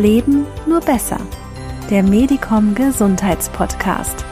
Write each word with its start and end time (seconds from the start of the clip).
Leben 0.00 0.46
nur 0.66 0.80
besser. 0.80 1.18
Der 1.90 2.02
Medicom 2.02 2.74
Gesundheitspodcast. 2.74 4.24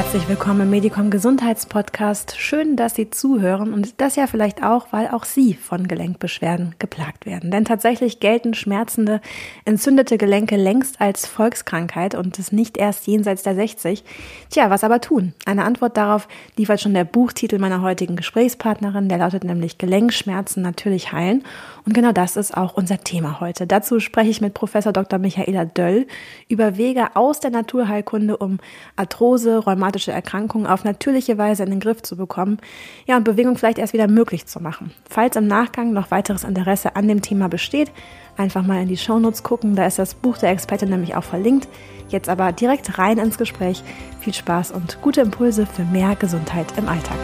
Herzlich 0.00 0.28
willkommen 0.28 0.62
im 0.62 0.70
Medicom 0.70 1.10
Gesundheitspodcast. 1.10 2.34
Schön, 2.38 2.74
dass 2.74 2.94
Sie 2.94 3.10
zuhören 3.10 3.74
und 3.74 4.00
das 4.00 4.16
ja 4.16 4.26
vielleicht 4.26 4.62
auch, 4.62 4.86
weil 4.92 5.08
auch 5.08 5.24
Sie 5.24 5.52
von 5.52 5.86
Gelenkbeschwerden 5.86 6.74
geplagt 6.78 7.26
werden. 7.26 7.50
Denn 7.50 7.66
tatsächlich 7.66 8.18
gelten 8.18 8.54
schmerzende, 8.54 9.20
entzündete 9.66 10.16
Gelenke 10.16 10.56
längst 10.56 11.02
als 11.02 11.26
Volkskrankheit 11.26 12.14
und 12.14 12.38
es 12.38 12.50
nicht 12.50 12.78
erst 12.78 13.06
jenseits 13.06 13.42
der 13.42 13.54
60. 13.54 14.02
Tja, 14.48 14.70
was 14.70 14.84
aber 14.84 15.02
tun? 15.02 15.34
Eine 15.44 15.64
Antwort 15.64 15.98
darauf 15.98 16.28
liefert 16.56 16.80
schon 16.80 16.94
der 16.94 17.04
Buchtitel 17.04 17.58
meiner 17.58 17.82
heutigen 17.82 18.16
Gesprächspartnerin. 18.16 19.10
Der 19.10 19.18
lautet 19.18 19.44
nämlich 19.44 19.76
Gelenkschmerzen 19.76 20.62
natürlich 20.62 21.12
heilen. 21.12 21.44
Und 21.84 21.92
genau 21.92 22.12
das 22.12 22.36
ist 22.36 22.56
auch 22.56 22.74
unser 22.74 22.98
Thema 23.04 23.40
heute. 23.40 23.66
Dazu 23.66 24.00
spreche 24.00 24.30
ich 24.30 24.40
mit 24.40 24.54
Professor 24.54 24.94
Dr. 24.94 25.18
Michaela 25.18 25.66
Döll 25.66 26.06
über 26.48 26.78
Wege 26.78 27.16
aus 27.16 27.40
der 27.40 27.50
Naturheilkunde, 27.50 28.38
um 28.38 28.60
Arthrose, 28.96 29.58
rheumatische 29.90 30.12
Erkrankungen 30.12 30.66
auf 30.68 30.84
natürliche 30.84 31.36
Weise 31.36 31.64
in 31.64 31.70
den 31.70 31.80
Griff 31.80 32.02
zu 32.02 32.16
bekommen. 32.16 32.58
Ja, 33.06 33.16
und 33.16 33.24
Bewegung 33.24 33.58
vielleicht 33.58 33.78
erst 33.78 33.92
wieder 33.92 34.06
möglich 34.06 34.46
zu 34.46 34.60
machen. 34.60 34.92
Falls 35.08 35.34
im 35.34 35.48
Nachgang 35.48 35.92
noch 35.92 36.12
weiteres 36.12 36.44
Interesse 36.44 36.94
an 36.94 37.08
dem 37.08 37.22
Thema 37.22 37.48
besteht, 37.48 37.90
einfach 38.36 38.62
mal 38.64 38.80
in 38.82 38.88
die 38.88 38.96
Shownotes 38.96 39.42
gucken. 39.42 39.74
Da 39.74 39.86
ist 39.86 39.98
das 39.98 40.14
Buch 40.14 40.38
der 40.38 40.50
Expertin 40.50 40.90
nämlich 40.90 41.16
auch 41.16 41.24
verlinkt. 41.24 41.68
Jetzt 42.08 42.28
aber 42.28 42.52
direkt 42.52 42.98
rein 42.98 43.18
ins 43.18 43.36
Gespräch. 43.36 43.82
Viel 44.20 44.34
Spaß 44.34 44.70
und 44.70 45.00
gute 45.02 45.22
Impulse 45.22 45.66
für 45.66 45.82
mehr 45.82 46.14
Gesundheit 46.14 46.66
im 46.76 46.88
Alltag. 46.88 47.18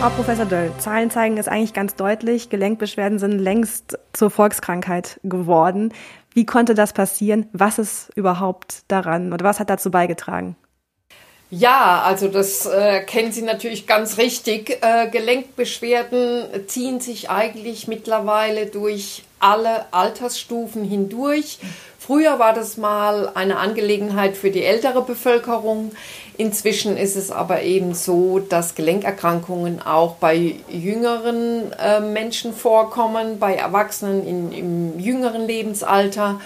Frau 0.00 0.10
Professor 0.10 0.46
Döll, 0.46 0.70
Zahlen 0.78 1.10
zeigen 1.10 1.36
es 1.36 1.48
eigentlich 1.48 1.72
ganz 1.72 1.96
deutlich, 1.96 2.48
Gelenkbeschwerden 2.48 3.18
sind 3.18 3.40
längst 3.40 3.98
zur 4.12 4.30
Volkskrankheit 4.30 5.18
geworden. 5.24 5.92
Wie 6.36 6.44
konnte 6.44 6.74
das 6.74 6.92
passieren? 6.92 7.48
Was 7.54 7.78
ist 7.78 8.10
überhaupt 8.14 8.82
daran 8.88 9.32
oder 9.32 9.42
was 9.46 9.58
hat 9.58 9.70
dazu 9.70 9.90
beigetragen? 9.90 10.54
Ja, 11.48 12.02
also 12.04 12.28
das 12.28 12.66
äh, 12.66 13.00
kennen 13.04 13.32
Sie 13.32 13.40
natürlich 13.40 13.86
ganz 13.86 14.18
richtig. 14.18 14.82
Äh, 14.82 15.08
Gelenkbeschwerden 15.08 16.44
ziehen 16.66 17.00
sich 17.00 17.30
eigentlich 17.30 17.88
mittlerweile 17.88 18.66
durch 18.66 19.24
alle 19.40 19.90
Altersstufen 19.94 20.84
hindurch. 20.84 21.58
Früher 21.98 22.38
war 22.38 22.52
das 22.52 22.76
mal 22.76 23.30
eine 23.34 23.56
Angelegenheit 23.56 24.36
für 24.36 24.50
die 24.50 24.62
ältere 24.62 25.00
Bevölkerung. 25.00 25.92
Inzwischen 26.38 26.96
ist 26.96 27.16
es 27.16 27.30
aber 27.30 27.62
eben 27.62 27.94
so, 27.94 28.40
dass 28.40 28.74
Gelenkerkrankungen 28.74 29.80
auch 29.80 30.16
bei 30.16 30.56
jüngeren 30.68 31.72
äh, 31.72 32.00
Menschen 32.00 32.52
vorkommen, 32.52 33.38
bei 33.38 33.54
Erwachsenen 33.54 34.26
in, 34.26 34.52
im 34.52 35.00
jüngeren 35.00 35.46
Lebensalter. 35.46 36.40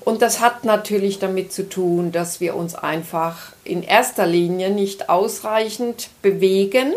Und 0.00 0.22
das 0.22 0.40
hat 0.40 0.64
natürlich 0.64 1.18
damit 1.18 1.52
zu 1.52 1.68
tun, 1.68 2.12
dass 2.12 2.40
wir 2.40 2.56
uns 2.56 2.74
einfach 2.74 3.52
in 3.62 3.82
erster 3.82 4.26
Linie 4.26 4.70
nicht 4.70 5.08
ausreichend 5.08 6.10
bewegen 6.22 6.94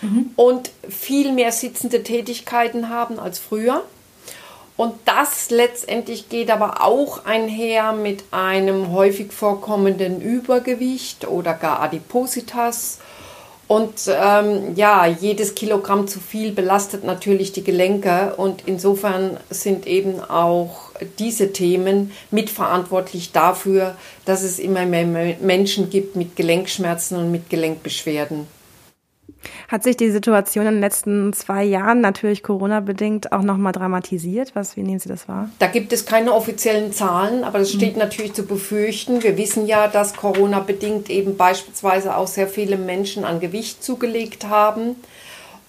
mhm. 0.00 0.30
und 0.36 0.70
viel 0.88 1.32
mehr 1.32 1.52
sitzende 1.52 2.02
Tätigkeiten 2.02 2.88
haben 2.88 3.18
als 3.20 3.38
früher. 3.38 3.84
Und 4.80 4.94
das 5.04 5.50
letztendlich 5.50 6.30
geht 6.30 6.50
aber 6.50 6.82
auch 6.82 7.26
einher 7.26 7.92
mit 7.92 8.24
einem 8.30 8.92
häufig 8.92 9.30
vorkommenden 9.30 10.22
Übergewicht 10.22 11.28
oder 11.28 11.52
gar 11.52 11.82
Adipositas. 11.82 12.98
Und 13.68 14.08
ähm, 14.08 14.74
ja, 14.76 15.04
jedes 15.04 15.54
Kilogramm 15.54 16.08
zu 16.08 16.18
viel 16.18 16.52
belastet 16.52 17.04
natürlich 17.04 17.52
die 17.52 17.62
Gelenke 17.62 18.32
und 18.38 18.62
insofern 18.64 19.36
sind 19.50 19.86
eben 19.86 20.18
auch 20.18 20.92
diese 21.18 21.52
Themen 21.52 22.12
mitverantwortlich 22.30 23.32
dafür, 23.32 23.98
dass 24.24 24.42
es 24.42 24.58
immer 24.58 24.86
mehr 24.86 25.36
Menschen 25.42 25.90
gibt 25.90 26.16
mit 26.16 26.36
Gelenkschmerzen 26.36 27.18
und 27.18 27.30
mit 27.30 27.50
Gelenkbeschwerden. 27.50 28.46
Hat 29.68 29.82
sich 29.82 29.96
die 29.96 30.10
Situation 30.10 30.66
in 30.66 30.74
den 30.74 30.80
letzten 30.80 31.32
zwei 31.32 31.64
Jahren 31.64 32.00
natürlich 32.00 32.42
Corona-bedingt 32.42 33.32
auch 33.32 33.42
nochmal 33.42 33.72
dramatisiert? 33.72 34.52
Was, 34.54 34.76
wie 34.76 34.82
nehmen 34.82 34.98
Sie 34.98 35.08
das 35.08 35.28
wahr? 35.28 35.48
Da 35.58 35.66
gibt 35.66 35.92
es 35.92 36.06
keine 36.06 36.32
offiziellen 36.32 36.92
Zahlen, 36.92 37.44
aber 37.44 37.58
das 37.58 37.72
steht 37.72 37.94
mhm. 37.94 38.00
natürlich 38.00 38.34
zu 38.34 38.44
befürchten. 38.44 39.22
Wir 39.22 39.36
wissen 39.36 39.66
ja, 39.66 39.88
dass 39.88 40.14
Corona-bedingt 40.14 41.10
eben 41.10 41.36
beispielsweise 41.36 42.16
auch 42.16 42.28
sehr 42.28 42.48
viele 42.48 42.76
Menschen 42.76 43.24
an 43.24 43.40
Gewicht 43.40 43.82
zugelegt 43.82 44.46
haben 44.48 44.96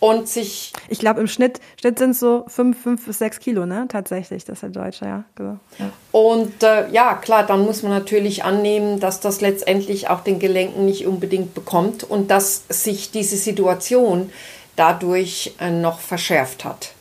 und 0.01 0.28
sich. 0.28 0.73
Ich 0.89 1.00
glaube, 1.00 1.22
im 1.22 1.28
Schnitt, 1.28 1.59
Schnitt 1.79 2.00
sind 2.00 2.12
es 2.12 2.19
so 2.19 2.44
fünf, 2.47 2.81
fünf 2.81 3.06
bis 3.06 3.19
sechs 3.19 3.39
Kilo, 3.39 3.66
ne? 3.66 3.85
Tatsächlich, 3.88 4.44
das 4.44 4.56
ist 4.56 4.63
der 4.63 4.69
Deutsche, 4.69 5.06
ja. 5.06 5.23
Genau. 5.35 5.59
ja. 5.78 5.91
Und 6.12 6.63
äh, 6.63 6.89
ja, 6.89 7.13
klar, 7.13 7.45
dann 7.45 7.62
muss 7.62 7.84
man 7.84 7.91
natürlich 7.91 8.44
annehmen, 8.44 9.00
dass 9.00 9.19
das 9.19 9.41
letztendlich 9.41 10.09
auch 10.09 10.22
den 10.22 10.40
Gelenken 10.40 10.85
nicht 10.85 11.06
unbedingt 11.06 11.53
bekommt 11.53 12.03
und 12.03 12.31
dass 12.31 12.63
sich 12.67 13.11
diese 13.11 13.38
Situation 13.38 14.31
dadurch 14.75 15.53
äh, 15.59 15.69
noch 15.69 16.00
verschärft 16.00 16.66
hat. 16.66 16.94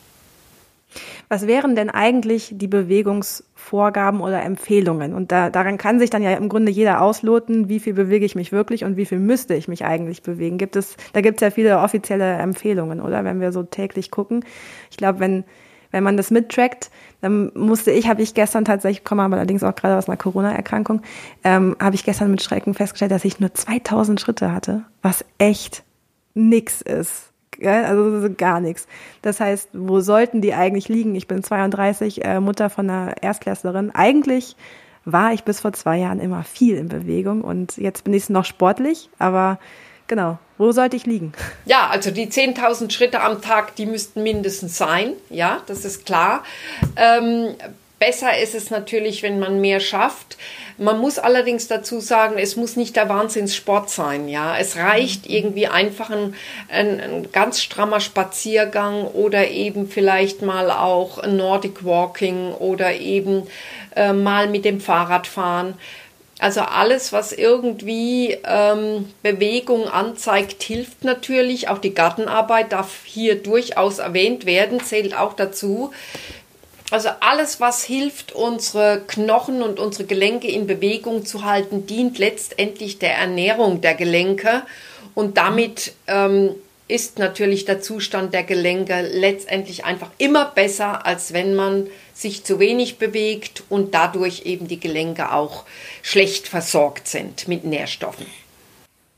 Was 1.33 1.47
wären 1.47 1.77
denn 1.77 1.91
eigentlich 1.91 2.55
die 2.57 2.67
Bewegungsvorgaben 2.67 4.21
oder 4.21 4.43
Empfehlungen? 4.43 5.15
Und 5.15 5.31
da, 5.31 5.49
daran 5.49 5.79
kann 5.79 6.01
sich 6.01 6.11
dann 6.11 6.25
ja 6.25 6.33
im 6.33 6.49
Grunde 6.49 6.73
jeder 6.73 7.01
ausloten, 7.01 7.69
wie 7.69 7.79
viel 7.79 7.95
bewege 7.95 8.27
ich 8.27 8.35
mich 8.35 8.51
wirklich 8.51 8.83
und 8.83 8.97
wie 8.97 9.07
viel 9.07 9.21
müsste 9.21 9.55
ich 9.55 9.69
mich 9.69 9.85
eigentlich 9.85 10.25
bewegen. 10.25 10.59
Gibt 10.59 10.75
es, 10.75 10.97
da 11.13 11.21
gibt 11.21 11.37
es 11.37 11.43
ja 11.43 11.53
viele 11.53 11.79
offizielle 11.79 12.33
Empfehlungen, 12.33 13.01
oder? 13.01 13.23
Wenn 13.23 13.41
wir 13.41 13.53
so 13.53 13.63
täglich 13.63 14.11
gucken. 14.11 14.45
Ich 14.91 14.97
glaube, 14.97 15.21
wenn, 15.21 15.45
wenn 15.93 16.03
man 16.03 16.17
das 16.17 16.33
mittrackt, 16.33 16.91
dann 17.21 17.53
musste 17.55 17.93
ich, 17.93 18.09
habe 18.09 18.23
ich 18.23 18.35
gestern 18.35 18.65
tatsächlich, 18.65 19.05
komme 19.05 19.23
aber 19.23 19.37
allerdings 19.37 19.63
auch 19.63 19.77
gerade 19.77 19.97
aus 19.97 20.09
einer 20.09 20.17
Corona-Erkrankung, 20.17 21.01
ähm, 21.45 21.77
habe 21.81 21.95
ich 21.95 22.03
gestern 22.03 22.33
mit 22.33 22.43
Schrecken 22.43 22.75
festgestellt, 22.75 23.13
dass 23.13 23.25
ich 23.25 23.39
nur 23.39 23.55
2000 23.55 24.21
Schritte 24.21 24.53
hatte, 24.53 24.83
was 25.01 25.25
echt 25.39 25.85
nix 26.35 26.83
ist 26.83 27.30
also 27.65 28.29
gar 28.37 28.61
nichts. 28.61 28.87
Das 29.23 29.41
heißt, 29.41 29.71
wo 29.73 30.01
sollten 30.01 30.41
die 30.41 30.55
eigentlich 30.55 30.89
liegen? 30.89 31.15
Ich 31.15 31.29
bin 31.29 31.43
32, 31.43 32.25
äh, 32.25 32.41
Mutter 32.41 32.71
von 32.71 32.89
einer 32.89 33.23
Erstklässlerin. 33.23 33.91
Eigentlich 33.95 34.57
war 35.05 35.33
ich 35.33 35.45
bis 35.45 35.61
vor 35.61 35.73
zwei 35.73 35.99
Jahren 35.99 36.21
immer 36.21 36.45
viel 36.45 36.77
in 36.77 36.89
Bewegung 36.89 37.43
und 37.43 37.77
jetzt 37.77 38.05
bin 38.05 38.15
ich 38.15 38.29
noch 38.29 38.45
sportlich, 38.45 39.09
aber 39.19 39.59
genau, 40.07 40.39
wo 40.59 40.73
sollte 40.73 40.97
ich 40.97 41.07
liegen? 41.07 41.33
Ja, 41.65 41.89
also 41.89 42.11
die 42.11 42.27
10.000 42.27 42.91
Schritte 42.91 43.21
am 43.21 43.41
Tag, 43.41 43.77
die 43.77 43.87
müssten 43.87 44.23
mindestens 44.23 44.77
sein, 44.77 45.13
ja, 45.29 45.63
das 45.67 45.85
ist 45.85 46.05
klar. 46.05 46.43
Ähm, 46.97 47.55
Besser 48.01 48.39
ist 48.39 48.55
es 48.55 48.71
natürlich, 48.71 49.23
wenn 49.23 49.39
man 49.39 49.61
mehr 49.61 49.79
schafft. 49.79 50.39
Man 50.79 50.99
muss 50.99 51.19
allerdings 51.19 51.69
dazu 51.69 52.01
sagen, 52.01 52.39
es 52.39 52.57
muss 52.57 52.75
nicht 52.75 52.97
der 52.97 53.11
Wahnsinnssport 53.11 53.91
sein. 53.91 54.27
Ja, 54.27 54.57
es 54.57 54.77
reicht 54.77 55.29
mhm. 55.29 55.35
irgendwie 55.35 55.67
einfach 55.67 56.09
ein, 56.09 56.35
ein, 56.71 56.99
ein 56.99 57.31
ganz 57.31 57.63
strammer 57.63 58.01
Spaziergang 58.01 59.05
oder 59.05 59.49
eben 59.49 59.87
vielleicht 59.87 60.41
mal 60.41 60.71
auch 60.71 61.19
ein 61.19 61.37
Nordic 61.37 61.85
Walking 61.85 62.55
oder 62.55 62.95
eben 62.95 63.47
äh, 63.95 64.15
mal 64.15 64.49
mit 64.49 64.65
dem 64.65 64.81
Fahrrad 64.81 65.27
fahren. 65.27 65.75
Also 66.39 66.63
alles, 66.63 67.13
was 67.13 67.33
irgendwie 67.33 68.39
ähm, 68.47 69.13
Bewegung 69.23 69.89
anzeigt, 69.89 70.63
hilft 70.63 71.05
natürlich. 71.05 71.69
Auch 71.69 71.77
die 71.77 71.93
Gartenarbeit 71.93 72.73
darf 72.73 73.05
hier 73.05 73.43
durchaus 73.43 73.99
erwähnt 73.99 74.47
werden, 74.47 74.81
zählt 74.83 75.15
auch 75.15 75.35
dazu. 75.35 75.93
Also 76.91 77.09
alles, 77.21 77.61
was 77.61 77.85
hilft, 77.85 78.33
unsere 78.33 79.03
Knochen 79.07 79.63
und 79.63 79.79
unsere 79.79 80.05
Gelenke 80.05 80.49
in 80.49 80.67
Bewegung 80.67 81.25
zu 81.25 81.45
halten, 81.45 81.87
dient 81.87 82.19
letztendlich 82.19 82.99
der 82.99 83.15
Ernährung 83.15 83.81
der 83.81 83.95
Gelenke 83.95 84.63
und 85.15 85.37
damit 85.37 85.93
ähm, 86.09 86.57
ist 86.89 87.21
natürlich 87.21 87.65
der 87.65 87.81
Zustand 87.81 88.35
der 88.35 88.43
Gelenke 88.43 89.03
letztendlich 89.03 89.85
einfach 89.85 90.11
immer 90.19 90.47
besser, 90.47 91.07
als 91.07 91.33
wenn 91.33 91.55
man 91.55 91.87
sich 92.13 92.43
zu 92.43 92.59
wenig 92.59 92.99
bewegt 92.99 93.63
und 93.69 93.95
dadurch 93.95 94.43
eben 94.45 94.67
die 94.67 94.81
Gelenke 94.81 95.33
auch 95.33 95.65
schlecht 96.03 96.49
versorgt 96.49 97.07
sind 97.07 97.47
mit 97.47 97.65
Nährstoffen. 97.65 98.27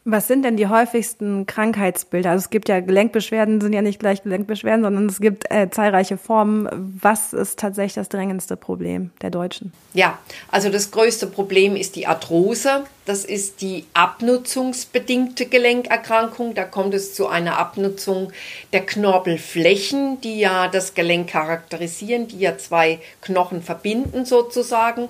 Was 0.04 0.26
sind 0.26 0.44
denn 0.44 0.56
die 0.56 0.66
häufigsten 0.66 1.46
Krankheitsbilder? 1.46 2.30
Also 2.30 2.44
es 2.44 2.50
gibt 2.50 2.68
ja 2.68 2.80
Gelenkbeschwerden, 2.80 3.60
sind 3.60 3.72
ja 3.72 3.82
nicht 3.82 4.00
gleich 4.00 4.24
Gelenkbeschwerden, 4.24 4.82
sondern 4.82 5.06
es 5.06 5.20
gibt 5.20 5.48
äh, 5.48 5.70
zahlreiche 5.70 6.16
Formen. 6.16 6.98
Was 7.00 7.32
ist 7.32 7.60
tatsächlich 7.60 7.94
das 7.94 8.08
drängendste 8.08 8.56
Problem 8.56 9.12
der 9.22 9.30
Deutschen? 9.30 9.72
Ja, 9.94 10.18
also 10.50 10.70
das 10.70 10.90
größte 10.90 11.28
Problem 11.28 11.76
ist 11.76 11.94
die 11.94 12.08
Arthrose. 12.08 12.82
Das 13.04 13.24
ist 13.24 13.60
die 13.60 13.84
abnutzungsbedingte 13.94 15.46
Gelenkerkrankung. 15.46 16.54
Da 16.54 16.64
kommt 16.64 16.94
es 16.94 17.14
zu 17.14 17.28
einer 17.28 17.58
Abnutzung 17.58 18.32
der 18.72 18.84
Knorpelflächen, 18.84 20.20
die 20.20 20.40
ja 20.40 20.66
das 20.66 20.94
Gelenk 20.94 21.30
charakterisieren, 21.30 22.26
die 22.26 22.40
ja 22.40 22.58
zwei 22.58 22.98
Knochen 23.20 23.62
verbinden 23.62 24.24
sozusagen 24.24 25.08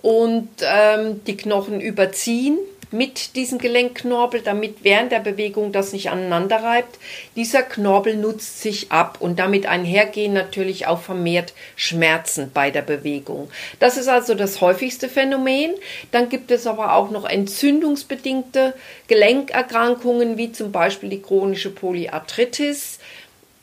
und 0.00 0.48
ähm, 0.62 1.24
die 1.26 1.36
Knochen 1.36 1.80
überziehen 1.80 2.56
mit 2.90 3.36
diesem 3.36 3.58
Gelenkknorpel, 3.58 4.40
damit 4.40 4.82
während 4.82 5.12
der 5.12 5.20
Bewegung 5.20 5.72
das 5.72 5.92
nicht 5.92 6.10
aneinander 6.10 6.62
reibt. 6.62 6.98
Dieser 7.36 7.62
Knorpel 7.62 8.16
nutzt 8.16 8.62
sich 8.62 8.90
ab 8.90 9.18
und 9.20 9.38
damit 9.38 9.66
einhergehen 9.66 10.32
natürlich 10.32 10.86
auch 10.86 11.00
vermehrt 11.00 11.52
Schmerzen 11.76 12.50
bei 12.52 12.70
der 12.70 12.82
Bewegung. 12.82 13.50
Das 13.78 13.96
ist 13.96 14.08
also 14.08 14.34
das 14.34 14.60
häufigste 14.60 15.08
Phänomen. 15.08 15.74
Dann 16.10 16.28
gibt 16.28 16.50
es 16.50 16.66
aber 16.66 16.94
auch 16.94 17.10
noch 17.10 17.24
entzündungsbedingte 17.24 18.74
Gelenkerkrankungen, 19.06 20.36
wie 20.36 20.52
zum 20.52 20.72
Beispiel 20.72 21.10
die 21.10 21.22
chronische 21.22 21.70
Polyarthritis 21.70 22.98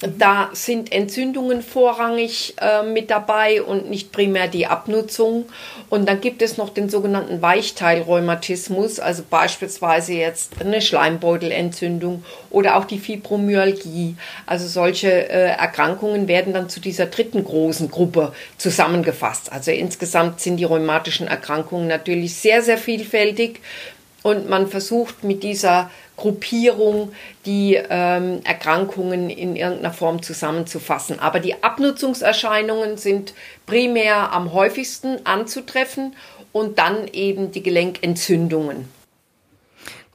da 0.02 0.50
sind 0.52 0.92
Entzündungen 0.92 1.62
vorrangig 1.62 2.56
äh, 2.60 2.84
mit 2.84 3.10
dabei 3.10 3.62
und 3.62 3.90
nicht 3.90 4.12
primär 4.12 4.50
die 4.50 4.68
Abnutzung. 4.68 5.46
Und 5.90 6.10
dann 6.10 6.20
gibt 6.20 6.42
es 6.42 6.58
noch 6.58 6.70
den 6.70 6.90
sogenannten 6.90 7.42
Weichteilrheumatismus, 7.42 9.00
also 9.00 9.24
beispielsweise 9.30 10.14
jetzt 10.14 10.60
eine 10.60 10.82
Schleimbeutelentzündung 10.82 12.26
oder 12.50 12.76
auch 12.76 12.84
die 12.84 13.00
Fibromyalgie. 13.00 14.18
Also 14.46 14.68
solche 14.68 15.30
äh, 15.30 15.52
Erkrankungen 15.52 16.28
werden 16.28 16.54
dann 16.54 16.68
zu 16.68 16.82
dieser 16.82 17.06
dritten 17.06 17.46
großen 17.46 17.90
Gruppe 17.90 18.34
zusammengefasst. 18.58 19.54
Also 19.54 19.72
insgesamt 19.72 20.42
sind 20.42 20.58
die 20.58 20.66
rheumatischen 20.66 21.28
Erkrankungen 21.28 21.88
natürlich 21.88 22.36
sehr, 22.36 22.62
sehr 22.62 22.78
vielfältig 22.78 23.62
und 24.26 24.50
man 24.50 24.66
versucht 24.66 25.24
mit 25.24 25.44
dieser 25.44 25.92
Gruppierung 26.18 27.12
die 27.46 27.76
ähm, 27.76 28.40
Erkrankungen 28.44 29.30
in 29.30 29.56
irgendeiner 29.56 29.94
Form 29.94 30.24
zusammenzufassen. 30.24 31.20
Aber 31.20 31.40
die 31.40 31.62
Abnutzungserscheinungen 31.62 32.98
sind 32.98 33.36
primär 33.68 34.32
am 34.32 34.52
häufigsten 34.52 35.24
anzutreffen 35.28 36.16
und 36.52 36.80
dann 36.80 37.08
eben 37.14 37.52
die 37.52 37.62
Gelenkentzündungen. 37.62 38.90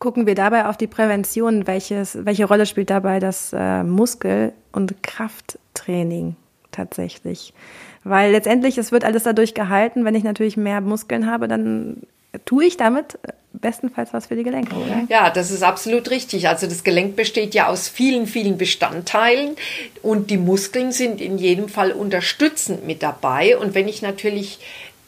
Gucken 0.00 0.26
wir 0.26 0.34
dabei 0.34 0.66
auf 0.66 0.76
die 0.76 0.88
Prävention. 0.88 1.68
Welches, 1.68 2.18
welche 2.26 2.46
Rolle 2.46 2.66
spielt 2.66 2.90
dabei 2.90 3.20
das 3.20 3.52
äh, 3.56 3.84
Muskel- 3.84 4.52
und 4.72 5.04
Krafttraining 5.04 6.34
tatsächlich? 6.72 7.54
Weil 8.02 8.32
letztendlich, 8.32 8.76
es 8.76 8.90
wird 8.90 9.04
alles 9.04 9.22
dadurch 9.22 9.54
gehalten, 9.54 10.04
wenn 10.04 10.16
ich 10.16 10.24
natürlich 10.24 10.56
mehr 10.56 10.80
Muskeln 10.80 11.30
habe, 11.30 11.46
dann 11.46 12.02
tue 12.44 12.64
ich 12.64 12.76
damit 12.76 13.16
bestenfalls 13.60 14.12
was 14.12 14.26
für 14.26 14.36
die 14.36 14.42
Gelenke, 14.42 14.74
oder? 14.74 15.06
Ja, 15.08 15.30
das 15.30 15.50
ist 15.50 15.62
absolut 15.62 16.10
richtig. 16.10 16.48
Also 16.48 16.66
das 16.66 16.84
Gelenk 16.84 17.16
besteht 17.16 17.54
ja 17.54 17.68
aus 17.68 17.88
vielen, 17.88 18.26
vielen 18.26 18.58
Bestandteilen 18.58 19.56
und 20.02 20.30
die 20.30 20.38
Muskeln 20.38 20.92
sind 20.92 21.20
in 21.20 21.38
jedem 21.38 21.68
Fall 21.68 21.92
unterstützend 21.92 22.86
mit 22.86 23.02
dabei. 23.02 23.56
Und 23.58 23.74
wenn 23.74 23.88
ich 23.88 24.02
natürlich 24.02 24.58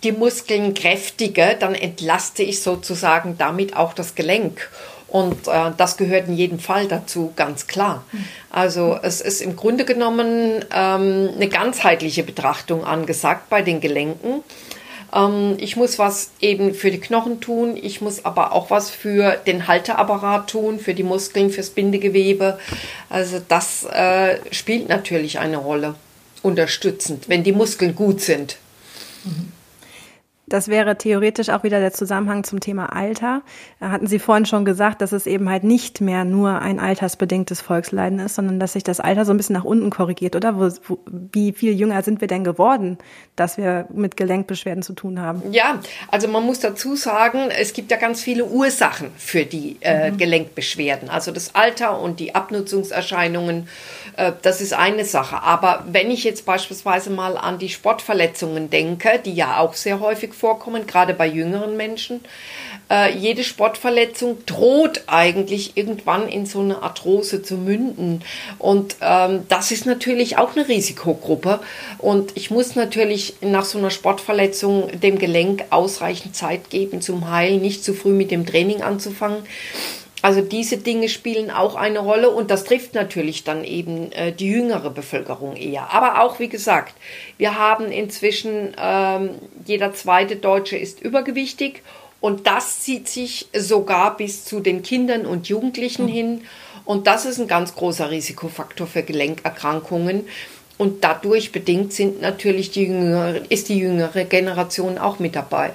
die 0.02 0.12
Muskeln 0.12 0.74
kräftige, 0.74 1.56
dann 1.58 1.74
entlaste 1.74 2.42
ich 2.42 2.60
sozusagen 2.60 3.36
damit 3.38 3.76
auch 3.76 3.92
das 3.92 4.14
Gelenk. 4.14 4.68
Und 5.08 5.46
äh, 5.46 5.70
das 5.76 5.98
gehört 5.98 6.28
in 6.28 6.34
jedem 6.34 6.58
Fall 6.58 6.88
dazu, 6.88 7.34
ganz 7.36 7.66
klar. 7.66 8.02
Also 8.48 8.98
es 9.02 9.20
ist 9.20 9.42
im 9.42 9.56
Grunde 9.56 9.84
genommen 9.84 10.64
ähm, 10.74 11.30
eine 11.34 11.48
ganzheitliche 11.48 12.22
Betrachtung 12.22 12.84
angesagt 12.84 13.50
bei 13.50 13.60
den 13.60 13.80
Gelenken. 13.80 14.42
Ähm, 15.14 15.56
ich 15.58 15.76
muss 15.76 15.98
was 15.98 16.30
eben 16.40 16.74
für 16.74 16.90
die 16.90 17.00
Knochen 17.00 17.40
tun, 17.40 17.76
ich 17.80 18.00
muss 18.00 18.24
aber 18.24 18.52
auch 18.52 18.70
was 18.70 18.90
für 18.90 19.36
den 19.46 19.66
Halteapparat 19.68 20.50
tun, 20.50 20.78
für 20.78 20.94
die 20.94 21.02
Muskeln, 21.02 21.50
fürs 21.50 21.70
Bindegewebe. 21.70 22.58
Also 23.08 23.40
das 23.46 23.84
äh, 23.84 24.38
spielt 24.50 24.88
natürlich 24.88 25.38
eine 25.38 25.58
Rolle, 25.58 25.94
unterstützend, 26.42 27.28
wenn 27.28 27.44
die 27.44 27.52
Muskeln 27.52 27.94
gut 27.94 28.20
sind. 28.20 28.56
Mhm. 29.24 29.52
Das 30.52 30.68
wäre 30.68 30.98
theoretisch 30.98 31.48
auch 31.48 31.62
wieder 31.62 31.80
der 31.80 31.94
Zusammenhang 31.94 32.44
zum 32.44 32.60
Thema 32.60 32.94
Alter. 32.94 33.40
Da 33.80 33.90
hatten 33.90 34.06
Sie 34.06 34.18
vorhin 34.18 34.44
schon 34.44 34.66
gesagt, 34.66 35.00
dass 35.00 35.12
es 35.12 35.26
eben 35.26 35.48
halt 35.48 35.64
nicht 35.64 36.02
mehr 36.02 36.26
nur 36.26 36.60
ein 36.60 36.78
altersbedingtes 36.78 37.62
Volksleiden 37.62 38.18
ist, 38.18 38.34
sondern 38.34 38.60
dass 38.60 38.74
sich 38.74 38.84
das 38.84 39.00
Alter 39.00 39.24
so 39.24 39.32
ein 39.32 39.38
bisschen 39.38 39.54
nach 39.54 39.64
unten 39.64 39.88
korrigiert, 39.88 40.36
oder? 40.36 40.58
Wo, 40.58 40.68
wo, 40.86 40.98
wie 41.06 41.52
viel 41.52 41.72
jünger 41.72 42.02
sind 42.02 42.20
wir 42.20 42.28
denn 42.28 42.44
geworden, 42.44 42.98
dass 43.34 43.56
wir 43.56 43.86
mit 43.94 44.18
Gelenkbeschwerden 44.18 44.82
zu 44.82 44.92
tun 44.92 45.22
haben? 45.22 45.42
Ja, 45.52 45.80
also 46.08 46.28
man 46.28 46.44
muss 46.44 46.60
dazu 46.60 46.96
sagen, 46.96 47.48
es 47.58 47.72
gibt 47.72 47.90
ja 47.90 47.96
ganz 47.96 48.20
viele 48.20 48.44
Ursachen 48.44 49.10
für 49.16 49.46
die 49.46 49.78
äh, 49.80 50.10
mhm. 50.10 50.18
Gelenkbeschwerden. 50.18 51.08
Also 51.08 51.32
das 51.32 51.54
Alter 51.54 51.98
und 51.98 52.20
die 52.20 52.34
Abnutzungserscheinungen, 52.34 53.68
äh, 54.18 54.32
das 54.42 54.60
ist 54.60 54.74
eine 54.74 55.06
Sache. 55.06 55.42
Aber 55.42 55.86
wenn 55.90 56.10
ich 56.10 56.24
jetzt 56.24 56.44
beispielsweise 56.44 57.08
mal 57.08 57.38
an 57.38 57.58
die 57.58 57.70
Sportverletzungen 57.70 58.68
denke, 58.68 59.18
die 59.24 59.32
ja 59.32 59.56
auch 59.56 59.72
sehr 59.72 59.98
häufig 60.00 60.34
vorkommen, 60.42 60.88
gerade 60.88 61.14
bei 61.14 61.28
jüngeren 61.28 61.76
Menschen. 61.76 62.20
Äh, 62.90 63.16
jede 63.16 63.44
Sportverletzung 63.44 64.44
droht 64.44 65.04
eigentlich 65.06 65.76
irgendwann 65.76 66.26
in 66.26 66.46
so 66.46 66.58
eine 66.58 66.82
Arthrose 66.82 67.44
zu 67.44 67.54
münden. 67.54 68.22
Und 68.58 68.96
ähm, 69.00 69.44
das 69.48 69.70
ist 69.70 69.86
natürlich 69.86 70.38
auch 70.38 70.56
eine 70.56 70.66
Risikogruppe. 70.66 71.60
Und 71.98 72.32
ich 72.34 72.50
muss 72.50 72.74
natürlich 72.74 73.34
nach 73.40 73.64
so 73.64 73.78
einer 73.78 73.90
Sportverletzung 73.90 74.98
dem 74.98 75.16
Gelenk 75.20 75.66
ausreichend 75.70 76.34
Zeit 76.34 76.70
geben 76.70 77.00
zum 77.00 77.30
Heilen, 77.30 77.62
nicht 77.62 77.84
zu 77.84 77.94
früh 77.94 78.12
mit 78.12 78.32
dem 78.32 78.44
Training 78.44 78.82
anzufangen. 78.82 79.44
Also 80.22 80.40
diese 80.40 80.76
Dinge 80.78 81.08
spielen 81.08 81.50
auch 81.50 81.74
eine 81.74 81.98
Rolle 81.98 82.30
und 82.30 82.50
das 82.52 82.62
trifft 82.62 82.94
natürlich 82.94 83.42
dann 83.42 83.64
eben 83.64 84.12
äh, 84.12 84.32
die 84.32 84.46
jüngere 84.46 84.90
Bevölkerung 84.90 85.56
eher. 85.56 85.92
Aber 85.92 86.22
auch, 86.22 86.38
wie 86.38 86.48
gesagt, 86.48 86.94
wir 87.38 87.58
haben 87.58 87.90
inzwischen, 87.90 88.72
ähm, 88.80 89.30
jeder 89.66 89.92
zweite 89.92 90.36
Deutsche 90.36 90.76
ist 90.78 91.00
übergewichtig 91.00 91.82
und 92.20 92.46
das 92.46 92.80
zieht 92.80 93.08
sich 93.08 93.48
sogar 93.52 94.16
bis 94.16 94.44
zu 94.44 94.60
den 94.60 94.84
Kindern 94.84 95.26
und 95.26 95.48
Jugendlichen 95.48 96.04
mhm. 96.04 96.10
hin. 96.10 96.40
Und 96.84 97.08
das 97.08 97.26
ist 97.26 97.40
ein 97.40 97.48
ganz 97.48 97.74
großer 97.74 98.10
Risikofaktor 98.10 98.86
für 98.86 99.02
Gelenkerkrankungen. 99.02 100.26
Und 100.78 101.02
dadurch 101.04 101.50
bedingt 101.50 101.92
sind 101.92 102.20
natürlich 102.20 102.70
die 102.70 102.84
jüngere, 102.84 103.40
ist 103.50 103.68
die 103.68 103.78
jüngere 103.78 104.24
Generation 104.24 104.98
auch 104.98 105.18
mit 105.18 105.34
dabei. 105.34 105.72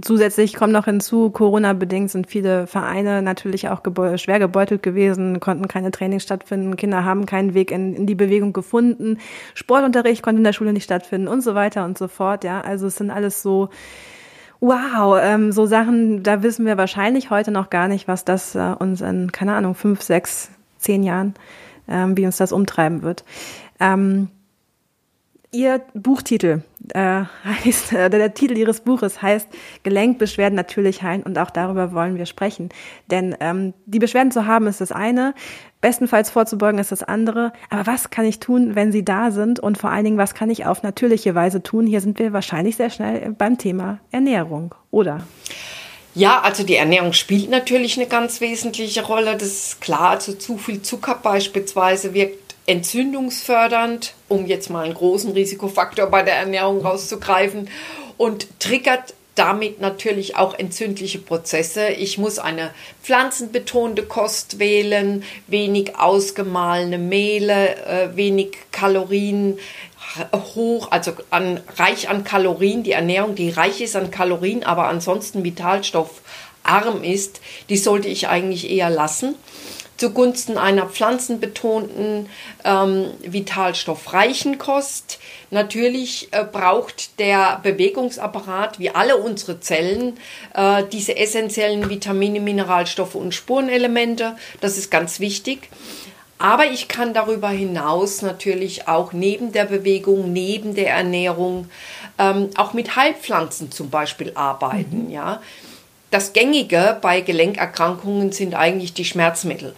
Zusätzlich 0.00 0.54
kommt 0.54 0.72
noch 0.72 0.86
hinzu, 0.86 1.30
Corona-bedingt 1.30 2.10
sind 2.10 2.26
viele 2.26 2.66
Vereine 2.66 3.20
natürlich 3.20 3.68
auch 3.68 3.82
gebe 3.82 4.16
schwer 4.16 4.38
gebeutelt 4.38 4.82
gewesen, 4.82 5.38
konnten 5.40 5.68
keine 5.68 5.90
Trainings 5.90 6.22
stattfinden, 6.22 6.76
Kinder 6.76 7.04
haben 7.04 7.26
keinen 7.26 7.52
Weg 7.54 7.70
in, 7.70 7.94
in, 7.94 8.06
die 8.06 8.14
Bewegung 8.14 8.52
gefunden, 8.52 9.18
Sportunterricht 9.54 10.22
konnte 10.22 10.38
in 10.38 10.44
der 10.44 10.52
Schule 10.52 10.72
nicht 10.72 10.84
stattfinden 10.84 11.28
und 11.28 11.42
so 11.42 11.54
weiter 11.54 11.84
und 11.84 11.98
so 11.98 12.08
fort. 12.08 12.44
Ja, 12.44 12.60
also 12.60 12.86
es 12.86 12.96
sind 12.96 13.10
alles 13.10 13.42
so, 13.42 13.68
wow, 14.60 15.18
ähm, 15.20 15.52
so 15.52 15.66
Sachen, 15.66 16.22
da 16.22 16.42
wissen 16.42 16.64
wir 16.64 16.78
wahrscheinlich 16.78 17.30
heute 17.30 17.50
noch 17.50 17.68
gar 17.68 17.88
nicht, 17.88 18.08
was 18.08 18.24
das 18.24 18.54
äh, 18.54 18.74
uns 18.78 19.00
in, 19.00 19.32
keine 19.32 19.54
Ahnung, 19.54 19.74
fünf, 19.74 20.00
sechs, 20.00 20.50
zehn 20.78 21.02
Jahren, 21.02 21.34
ähm, 21.88 22.16
wie 22.16 22.24
uns 22.24 22.36
das 22.36 22.52
umtreiben 22.52 23.02
wird. 23.02 23.24
Ähm, 23.80 24.28
Ihr 25.54 25.82
Buchtitel 25.92 26.62
äh, 26.94 27.24
heißt, 27.44 27.92
äh, 27.92 28.08
der 28.08 28.32
Titel 28.32 28.56
Ihres 28.56 28.80
Buches 28.80 29.20
heißt 29.20 29.48
Gelenkbeschwerden 29.82 30.56
natürlich 30.56 31.02
heilen 31.02 31.22
und 31.22 31.38
auch 31.38 31.50
darüber 31.50 31.92
wollen 31.92 32.16
wir 32.16 32.24
sprechen. 32.24 32.70
Denn 33.10 33.36
ähm, 33.38 33.74
die 33.84 33.98
Beschwerden 33.98 34.32
zu 34.32 34.46
haben 34.46 34.66
ist 34.66 34.80
das 34.80 34.92
eine, 34.92 35.34
bestenfalls 35.82 36.30
vorzubeugen 36.30 36.80
ist 36.80 36.90
das 36.90 37.02
andere. 37.02 37.52
Aber 37.68 37.86
was 37.86 38.08
kann 38.08 38.24
ich 38.24 38.40
tun, 38.40 38.74
wenn 38.74 38.92
sie 38.92 39.04
da 39.04 39.30
sind 39.30 39.60
und 39.60 39.76
vor 39.76 39.90
allen 39.90 40.04
Dingen, 40.04 40.16
was 40.16 40.32
kann 40.32 40.48
ich 40.48 40.64
auf 40.64 40.82
natürliche 40.82 41.34
Weise 41.34 41.62
tun? 41.62 41.86
Hier 41.86 42.00
sind 42.00 42.18
wir 42.18 42.32
wahrscheinlich 42.32 42.76
sehr 42.76 42.88
schnell 42.88 43.34
beim 43.36 43.58
Thema 43.58 43.98
Ernährung, 44.10 44.74
oder? 44.90 45.26
Ja, 46.14 46.40
also 46.40 46.62
die 46.62 46.76
Ernährung 46.76 47.12
spielt 47.12 47.50
natürlich 47.50 47.98
eine 47.98 48.06
ganz 48.06 48.40
wesentliche 48.40 49.04
Rolle. 49.04 49.32
Das 49.34 49.48
ist 49.48 49.80
klar. 49.82 50.10
Also 50.10 50.32
zu 50.32 50.56
viel 50.56 50.80
Zucker 50.80 51.18
beispielsweise 51.22 52.14
wirkt 52.14 52.54
entzündungsfördernd, 52.66 54.14
um 54.32 54.46
jetzt 54.46 54.70
mal 54.70 54.84
einen 54.84 54.94
großen 54.94 55.32
Risikofaktor 55.32 56.06
bei 56.06 56.22
der 56.22 56.36
Ernährung 56.36 56.80
rauszugreifen 56.80 57.68
und 58.16 58.48
triggert 58.58 59.14
damit 59.34 59.80
natürlich 59.80 60.36
auch 60.36 60.54
entzündliche 60.58 61.18
Prozesse. 61.18 61.88
Ich 61.88 62.18
muss 62.18 62.38
eine 62.38 62.70
pflanzenbetonte 63.02 64.02
Kost 64.02 64.58
wählen, 64.58 65.22
wenig 65.46 65.96
ausgemahlene 65.98 66.98
Mehle, 66.98 67.76
äh, 67.86 68.16
wenig 68.16 68.56
Kalorien 68.72 69.58
hoch, 70.54 70.90
also 70.90 71.12
an, 71.30 71.60
reich 71.76 72.08
an 72.08 72.24
Kalorien. 72.24 72.82
Die 72.82 72.92
Ernährung, 72.92 73.34
die 73.34 73.50
reich 73.50 73.80
ist 73.80 73.96
an 73.96 74.10
Kalorien, 74.10 74.64
aber 74.64 74.88
ansonsten 74.88 75.44
vitalstoffarm 75.44 77.02
ist, 77.02 77.40
die 77.70 77.78
sollte 77.78 78.08
ich 78.08 78.28
eigentlich 78.28 78.70
eher 78.70 78.90
lassen 78.90 79.34
zugunsten 80.02 80.58
einer 80.58 80.86
pflanzenbetonten, 80.86 82.28
ähm, 82.64 83.04
vitalstoffreichen 83.22 84.58
Kost. 84.58 85.20
Natürlich 85.52 86.26
äh, 86.32 86.42
braucht 86.42 87.20
der 87.20 87.60
Bewegungsapparat, 87.62 88.80
wie 88.80 88.90
alle 88.90 89.16
unsere 89.16 89.60
Zellen, 89.60 90.18
äh, 90.54 90.82
diese 90.90 91.16
essentiellen 91.16 91.88
Vitamine, 91.88 92.40
Mineralstoffe 92.40 93.14
und 93.14 93.32
Spurenelemente. 93.32 94.34
Das 94.60 94.76
ist 94.76 94.90
ganz 94.90 95.20
wichtig. 95.20 95.68
Aber 96.36 96.66
ich 96.66 96.88
kann 96.88 97.14
darüber 97.14 97.50
hinaus 97.50 98.22
natürlich 98.22 98.88
auch 98.88 99.12
neben 99.12 99.52
der 99.52 99.66
Bewegung, 99.66 100.32
neben 100.32 100.74
der 100.74 100.90
Ernährung, 100.90 101.70
ähm, 102.18 102.50
auch 102.56 102.72
mit 102.72 102.96
Heilpflanzen 102.96 103.70
zum 103.70 103.88
Beispiel 103.88 104.32
arbeiten. 104.34 105.04
Mhm. 105.04 105.10
Ja 105.12 105.40
das 106.12 106.34
Gängige 106.34 106.98
bei 107.00 107.22
Gelenkerkrankungen 107.22 108.32
sind 108.32 108.54
eigentlich 108.54 108.92
die 108.92 109.06
Schmerzmittel. 109.06 109.74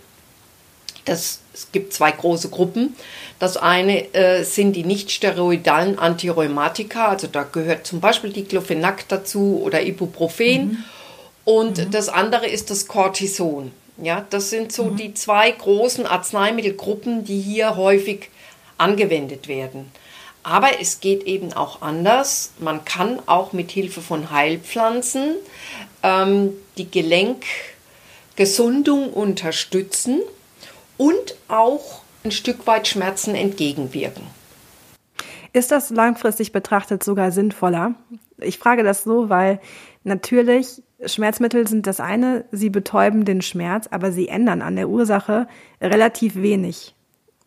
Das, 1.04 1.40
es 1.52 1.70
gibt 1.70 1.92
zwei 1.92 2.10
große 2.10 2.48
Gruppen. 2.48 2.96
Das 3.38 3.56
eine 3.56 4.12
äh, 4.14 4.44
sind 4.44 4.74
die 4.74 4.84
nicht-steroidalen 4.84 5.98
Antirheumatika, 5.98 7.08
also 7.08 7.26
da 7.26 7.42
gehört 7.42 7.86
zum 7.86 8.00
Beispiel 8.00 8.32
Diclofenac 8.32 9.08
dazu 9.08 9.60
oder 9.62 9.82
Ibuprofen. 9.82 10.64
Mhm. 10.64 10.84
Und 11.44 11.78
mhm. 11.78 11.90
das 11.90 12.08
andere 12.08 12.46
ist 12.46 12.70
das 12.70 12.88
Cortison. 12.88 13.72
Ja, 14.02 14.26
das 14.30 14.50
sind 14.50 14.72
so 14.72 14.84
mhm. 14.84 14.96
die 14.96 15.12
zwei 15.14 15.50
großen 15.50 16.06
Arzneimittelgruppen, 16.06 17.24
die 17.24 17.40
hier 17.40 17.76
häufig 17.76 18.30
angewendet 18.78 19.46
werden. 19.46 19.92
Aber 20.42 20.80
es 20.80 21.00
geht 21.00 21.24
eben 21.24 21.52
auch 21.52 21.82
anders. 21.82 22.52
Man 22.58 22.84
kann 22.84 23.20
auch 23.26 23.52
mit 23.52 23.70
Hilfe 23.70 24.00
von 24.02 24.30
Heilpflanzen 24.30 25.36
ähm, 26.02 26.54
die 26.76 26.90
Gelenkgesundung 26.90 29.12
unterstützen 29.12 30.22
und 30.96 31.36
auch 31.48 32.02
ein 32.24 32.30
Stück 32.30 32.66
weit 32.66 32.88
Schmerzen 32.88 33.34
entgegenwirken. 33.34 34.24
Ist 35.52 35.70
das 35.70 35.90
langfristig 35.90 36.52
betrachtet 36.52 37.04
sogar 37.04 37.30
sinnvoller? 37.30 37.94
Ich 38.38 38.58
frage 38.58 38.82
das 38.82 39.04
so, 39.04 39.28
weil 39.28 39.60
natürlich 40.02 40.82
Schmerzmittel 41.04 41.66
sind 41.68 41.86
das 41.86 42.00
eine, 42.00 42.44
sie 42.50 42.70
betäuben 42.70 43.24
den 43.24 43.42
Schmerz, 43.42 43.86
aber 43.90 44.10
sie 44.10 44.28
ändern 44.28 44.62
an 44.62 44.76
der 44.76 44.88
Ursache 44.88 45.46
relativ 45.80 46.36
wenig. 46.36 46.94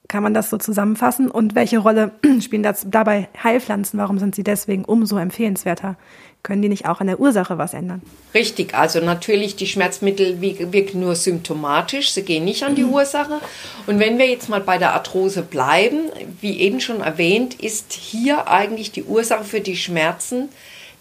Kann 0.08 0.24
man 0.24 0.34
das 0.34 0.50
so 0.50 0.58
zusammenfassen? 0.58 1.30
Und 1.30 1.54
welche 1.56 1.80
Rolle 1.80 2.12
spielen 2.42 2.64
das 2.64 2.86
dabei 2.88 3.28
Heilpflanzen? 3.44 4.00
Warum 4.00 4.20
sind 4.20 4.36
sie 4.36 4.44
deswegen 4.44 4.86
umso 4.86 5.18
empfehlenswerter? 5.18 5.98
Können 6.44 6.62
die 6.62 6.70
nicht 6.70 6.86
auch 6.86 7.02
an 7.02 7.08
der 7.08 7.20
Ursache 7.20 7.58
was 7.58 7.74
ändern? 7.74 8.02
Richtig, 8.34 8.74
also 8.74 9.02
natürlich, 9.02 9.58
die 9.58 9.68
Schmerzmittel 9.68 10.40
wirken 10.40 11.02
nur 11.02 11.16
symptomatisch, 11.16 12.12
sie 12.12 12.22
gehen 12.22 12.46
nicht 12.46 12.64
an 12.64 12.76
die 12.76 12.84
mhm. 12.84 12.94
Ursache. 12.94 13.42
Und 13.86 14.00
wenn 14.00 14.18
wir 14.18 14.30
jetzt 14.30 14.48
mal 14.48 14.62
bei 14.62 14.78
der 14.78 14.94
Arthrose 14.94 15.42
bleiben, 15.42 16.10
wie 16.40 16.62
eben 16.62 16.80
schon 16.80 17.02
erwähnt, 17.02 17.56
ist 17.56 17.92
hier 17.92 18.48
eigentlich 18.48 18.92
die 18.92 19.04
Ursache 19.04 19.44
für 19.44 19.62
die 19.62 19.76
Schmerzen 19.76 20.50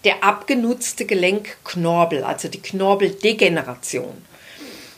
der 0.05 0.25
abgenutzte 0.25 1.05
Gelenkknorbel, 1.05 2.25
also 2.25 2.49
die 2.49 2.63
Knorpeldegeneration. 2.63 4.15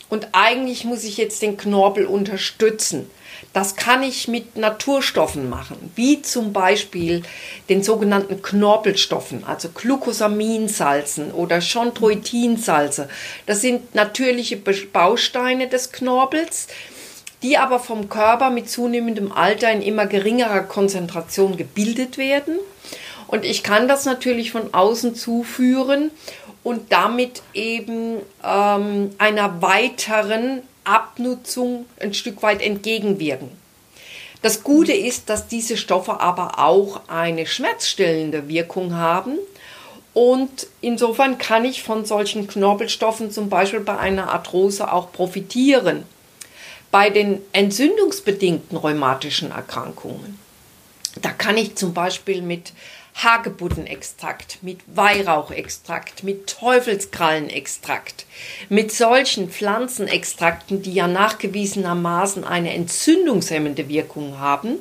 Und 0.08 0.28
eigentlich 0.32 0.84
muss 0.84 1.04
ich 1.04 1.18
jetzt 1.18 1.42
den 1.42 1.56
Knorpel 1.56 2.06
unterstützen. 2.06 3.10
Das 3.58 3.74
kann 3.74 4.04
ich 4.04 4.28
mit 4.28 4.56
Naturstoffen 4.56 5.50
machen, 5.50 5.90
wie 5.96 6.22
zum 6.22 6.52
Beispiel 6.52 7.24
den 7.68 7.82
sogenannten 7.82 8.40
Knorpelstoffen, 8.40 9.42
also 9.42 9.70
Glucosaminsalzen 9.70 11.32
oder 11.32 11.58
Chondroitinsalze. 11.60 13.08
Das 13.46 13.60
sind 13.60 13.96
natürliche 13.96 14.58
Bausteine 14.58 15.66
des 15.66 15.90
Knorpels, 15.90 16.68
die 17.42 17.58
aber 17.58 17.80
vom 17.80 18.08
Körper 18.08 18.50
mit 18.50 18.70
zunehmendem 18.70 19.32
Alter 19.32 19.72
in 19.72 19.82
immer 19.82 20.06
geringerer 20.06 20.60
Konzentration 20.60 21.56
gebildet 21.56 22.16
werden. 22.16 22.60
Und 23.26 23.44
ich 23.44 23.64
kann 23.64 23.88
das 23.88 24.04
natürlich 24.04 24.52
von 24.52 24.72
außen 24.72 25.16
zuführen 25.16 26.12
und 26.62 26.92
damit 26.92 27.42
eben 27.54 28.18
ähm, 28.44 29.10
einer 29.18 29.60
weiteren 29.62 30.62
Abnutzung 30.88 31.86
ein 32.00 32.14
Stück 32.14 32.42
weit 32.42 32.62
entgegenwirken. 32.62 33.50
Das 34.40 34.62
Gute 34.62 34.92
ist, 34.92 35.28
dass 35.28 35.48
diese 35.48 35.76
Stoffe 35.76 36.20
aber 36.20 36.58
auch 36.58 37.08
eine 37.08 37.46
schmerzstillende 37.46 38.48
Wirkung 38.48 38.94
haben. 38.94 39.38
Und 40.14 40.68
insofern 40.80 41.38
kann 41.38 41.64
ich 41.64 41.82
von 41.82 42.04
solchen 42.04 42.46
Knorpelstoffen 42.46 43.30
zum 43.30 43.48
Beispiel 43.48 43.80
bei 43.80 43.98
einer 43.98 44.32
Arthrose 44.32 44.92
auch 44.92 45.12
profitieren. 45.12 46.04
Bei 46.90 47.10
den 47.10 47.40
entzündungsbedingten 47.52 48.78
rheumatischen 48.78 49.50
Erkrankungen, 49.50 50.38
da 51.20 51.30
kann 51.30 51.56
ich 51.56 51.74
zum 51.74 51.92
Beispiel 51.92 52.40
mit 52.40 52.72
Hagebuttenextrakt, 53.18 54.58
mit 54.62 54.78
Weihrauchextrakt, 54.86 56.22
mit 56.22 56.46
Teufelskrallenextrakt, 56.46 58.26
mit 58.68 58.92
solchen 58.92 59.50
Pflanzenextrakten, 59.50 60.82
die 60.82 60.94
ja 60.94 61.08
nachgewiesenermaßen 61.08 62.44
eine 62.44 62.72
entzündungshemmende 62.74 63.88
Wirkung 63.88 64.38
haben. 64.38 64.76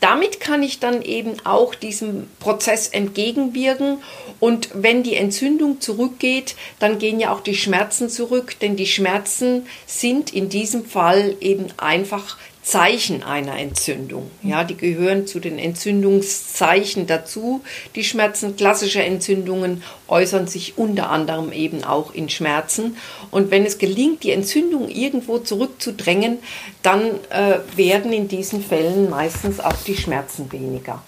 Damit 0.00 0.38
kann 0.38 0.62
ich 0.62 0.78
dann 0.78 1.02
eben 1.02 1.34
auch 1.44 1.74
diesem 1.74 2.28
Prozess 2.38 2.88
entgegenwirken 2.88 3.98
und 4.38 4.70
wenn 4.72 5.02
die 5.02 5.16
Entzündung 5.16 5.80
zurückgeht, 5.80 6.54
dann 6.78 6.98
gehen 6.98 7.18
ja 7.18 7.32
auch 7.32 7.40
die 7.40 7.56
Schmerzen 7.56 8.08
zurück, 8.08 8.56
denn 8.60 8.76
die 8.76 8.86
Schmerzen 8.86 9.66
sind 9.86 10.32
in 10.32 10.48
diesem 10.48 10.84
Fall 10.84 11.34
eben 11.40 11.66
einfach 11.78 12.36
Zeichen 12.68 13.22
einer 13.22 13.58
Entzündung. 13.58 14.30
Ja, 14.42 14.62
die 14.62 14.76
gehören 14.76 15.26
zu 15.26 15.40
den 15.40 15.58
Entzündungszeichen 15.58 17.06
dazu. 17.06 17.62
Die 17.94 18.04
Schmerzen 18.04 18.56
klassischer 18.56 19.02
Entzündungen 19.02 19.82
äußern 20.06 20.48
sich 20.48 20.76
unter 20.76 21.08
anderem 21.08 21.50
eben 21.50 21.82
auch 21.82 22.12
in 22.12 22.28
Schmerzen. 22.28 22.98
Und 23.30 23.50
wenn 23.50 23.64
es 23.64 23.78
gelingt, 23.78 24.22
die 24.22 24.32
Entzündung 24.32 24.90
irgendwo 24.90 25.38
zurückzudrängen, 25.38 26.40
dann 26.82 27.06
äh, 27.30 27.60
werden 27.74 28.12
in 28.12 28.28
diesen 28.28 28.62
Fällen 28.62 29.08
meistens 29.08 29.60
auch 29.60 29.82
die 29.86 29.96
Schmerzen 29.96 30.52
weniger. 30.52 31.02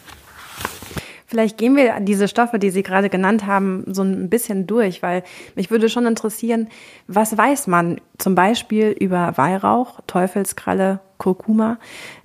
Vielleicht 1.30 1.58
gehen 1.58 1.76
wir 1.76 2.00
diese 2.00 2.26
Stoffe, 2.26 2.58
die 2.58 2.70
Sie 2.70 2.82
gerade 2.82 3.08
genannt 3.08 3.46
haben, 3.46 3.84
so 3.86 4.02
ein 4.02 4.28
bisschen 4.28 4.66
durch, 4.66 5.00
weil 5.00 5.22
mich 5.54 5.70
würde 5.70 5.88
schon 5.88 6.04
interessieren, 6.04 6.66
was 7.06 7.38
weiß 7.38 7.68
man 7.68 8.00
zum 8.18 8.34
Beispiel 8.34 8.88
über 8.98 9.34
Weihrauch, 9.36 10.00
Teufelskralle, 10.08 10.98
Kurkuma, 11.18 11.78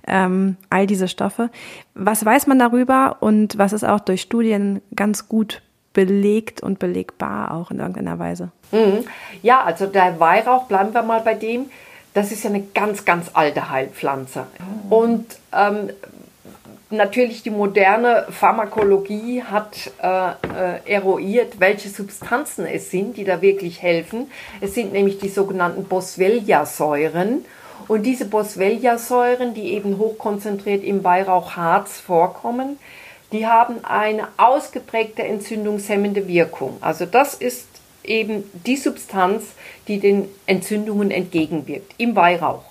ähm, 0.08 0.56
all 0.70 0.88
diese 0.88 1.06
Stoffe. 1.06 1.50
Was 1.94 2.24
weiß 2.24 2.48
man 2.48 2.58
darüber 2.58 3.18
und 3.20 3.56
was 3.58 3.72
ist 3.72 3.84
auch 3.84 4.00
durch 4.00 4.22
Studien 4.22 4.82
ganz 4.96 5.28
gut 5.28 5.62
belegt 5.92 6.60
und 6.60 6.80
belegbar 6.80 7.54
auch 7.54 7.70
in 7.70 7.78
irgendeiner 7.78 8.18
Weise? 8.18 8.50
Mhm. 8.72 9.04
Ja, 9.40 9.62
also 9.62 9.86
der 9.86 10.18
Weihrauch, 10.18 10.64
bleiben 10.64 10.92
wir 10.94 11.02
mal 11.02 11.20
bei 11.20 11.34
dem, 11.34 11.66
das 12.12 12.32
ist 12.32 12.42
ja 12.42 12.50
eine 12.50 12.64
ganz, 12.74 13.04
ganz 13.04 13.30
alte 13.34 13.70
Heilpflanze. 13.70 14.46
Oh. 14.90 15.02
Und 15.02 15.26
ähm, 15.52 15.90
natürlich 16.90 17.42
die 17.42 17.50
moderne 17.50 18.26
Pharmakologie 18.30 19.42
hat 19.42 19.90
äh, 20.02 20.30
äh, 20.30 20.80
eruiert, 20.84 21.58
welche 21.58 21.88
Substanzen 21.88 22.66
es 22.66 22.90
sind, 22.90 23.16
die 23.16 23.24
da 23.24 23.42
wirklich 23.42 23.82
helfen. 23.82 24.30
Es 24.60 24.74
sind 24.74 24.92
nämlich 24.92 25.18
die 25.18 25.28
sogenannten 25.28 25.84
Boswellia-Säuren. 25.84 27.44
Und 27.88 28.02
diese 28.04 28.26
Boswellia-Säuren, 28.26 29.54
die 29.54 29.72
eben 29.72 29.98
hochkonzentriert 29.98 30.84
im 30.84 31.04
Weihrauchharz 31.04 32.00
vorkommen, 32.00 32.78
die 33.32 33.46
haben 33.46 33.84
eine 33.84 34.28
ausgeprägte 34.36 35.22
entzündungshemmende 35.22 36.28
Wirkung. 36.28 36.76
Also 36.80 37.06
das 37.06 37.34
ist 37.34 37.66
eben 38.04 38.44
die 38.64 38.76
Substanz, 38.76 39.44
die 39.88 39.98
den 39.98 40.28
Entzündungen 40.46 41.10
entgegenwirkt 41.10 41.94
im 41.98 42.14
Weihrauch. 42.14 42.62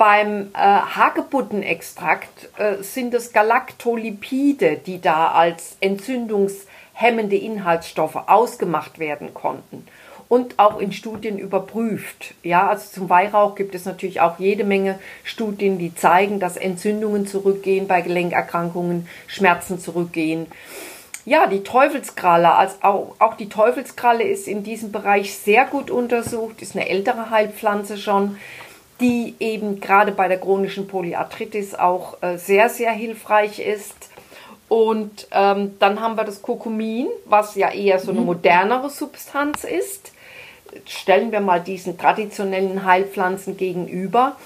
Beim 0.00 0.48
äh, 0.54 0.56
Hagebuttenextrakt 0.56 2.48
äh, 2.56 2.82
sind 2.82 3.12
es 3.12 3.34
Galaktolipide, 3.34 4.78
die 4.78 4.98
da 4.98 5.32
als 5.32 5.76
entzündungshemmende 5.80 7.36
Inhaltsstoffe 7.36 8.16
ausgemacht 8.16 8.98
werden 8.98 9.34
konnten 9.34 9.86
und 10.30 10.58
auch 10.58 10.78
in 10.78 10.92
Studien 10.92 11.36
überprüft. 11.38 12.32
Ja, 12.42 12.68
also 12.68 12.90
zum 12.90 13.10
Weihrauch 13.10 13.56
gibt 13.56 13.74
es 13.74 13.84
natürlich 13.84 14.22
auch 14.22 14.38
jede 14.38 14.64
Menge 14.64 14.98
Studien, 15.22 15.78
die 15.78 15.94
zeigen, 15.94 16.40
dass 16.40 16.56
Entzündungen 16.56 17.26
zurückgehen 17.26 17.86
bei 17.86 18.00
Gelenkerkrankungen, 18.00 19.06
Schmerzen 19.26 19.78
zurückgehen. 19.78 20.46
Ja, 21.26 21.46
die 21.46 21.62
Teufelskralle, 21.62 22.54
also 22.54 22.76
auch, 22.80 23.16
auch 23.18 23.34
die 23.34 23.50
Teufelskralle 23.50 24.22
ist 24.22 24.48
in 24.48 24.62
diesem 24.62 24.92
Bereich 24.92 25.36
sehr 25.36 25.66
gut 25.66 25.90
untersucht, 25.90 26.62
ist 26.62 26.74
eine 26.74 26.88
ältere 26.88 27.28
Heilpflanze 27.28 27.98
schon 27.98 28.38
die 29.00 29.34
eben 29.40 29.80
gerade 29.80 30.12
bei 30.12 30.28
der 30.28 30.38
chronischen 30.38 30.86
Polyarthritis 30.86 31.74
auch 31.74 32.22
äh, 32.22 32.36
sehr, 32.36 32.68
sehr 32.68 32.92
hilfreich 32.92 33.58
ist. 33.58 34.10
Und 34.68 35.26
ähm, 35.32 35.76
dann 35.80 36.00
haben 36.00 36.16
wir 36.16 36.24
das 36.24 36.42
Kurkumin, 36.42 37.08
was 37.24 37.56
ja 37.56 37.70
eher 37.72 37.98
so 37.98 38.12
eine 38.12 38.20
mhm. 38.20 38.26
modernere 38.26 38.88
Substanz 38.90 39.64
ist. 39.64 40.12
Stellen 40.86 41.32
wir 41.32 41.40
mal 41.40 41.60
diesen 41.60 41.98
traditionellen 41.98 42.84
Heilpflanzen 42.84 43.56
gegenüber. 43.56 44.36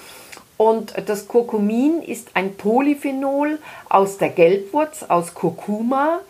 Und 0.57 0.93
das 1.07 1.27
Kurkumin 1.27 2.01
ist 2.01 2.29
ein 2.33 2.55
Polyphenol 2.55 3.59
aus 3.89 4.17
der 4.17 4.29
Gelbwurz, 4.29 5.03
aus 5.03 5.33
Kurkuma. 5.33 6.21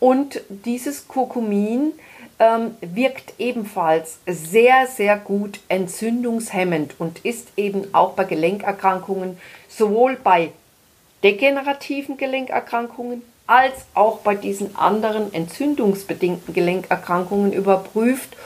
Und 0.00 0.40
dieses 0.48 1.06
Kurkumin 1.06 1.92
ähm, 2.38 2.76
wirkt 2.80 3.34
ebenfalls 3.38 4.18
sehr, 4.26 4.86
sehr 4.86 5.16
gut 5.16 5.60
entzündungshemmend 5.68 6.94
und 6.98 7.24
ist 7.24 7.48
eben 7.56 7.92
auch 7.92 8.12
bei 8.12 8.24
Gelenkerkrankungen, 8.24 9.38
sowohl 9.68 10.16
bei 10.16 10.52
degenerativen 11.22 12.16
Gelenkerkrankungen 12.16 13.22
als 13.46 13.86
auch 13.94 14.18
bei 14.18 14.34
diesen 14.34 14.76
anderen 14.76 15.32
entzündungsbedingten 15.32 16.54
Gelenkerkrankungen 16.54 17.52
überprüft 17.52 18.36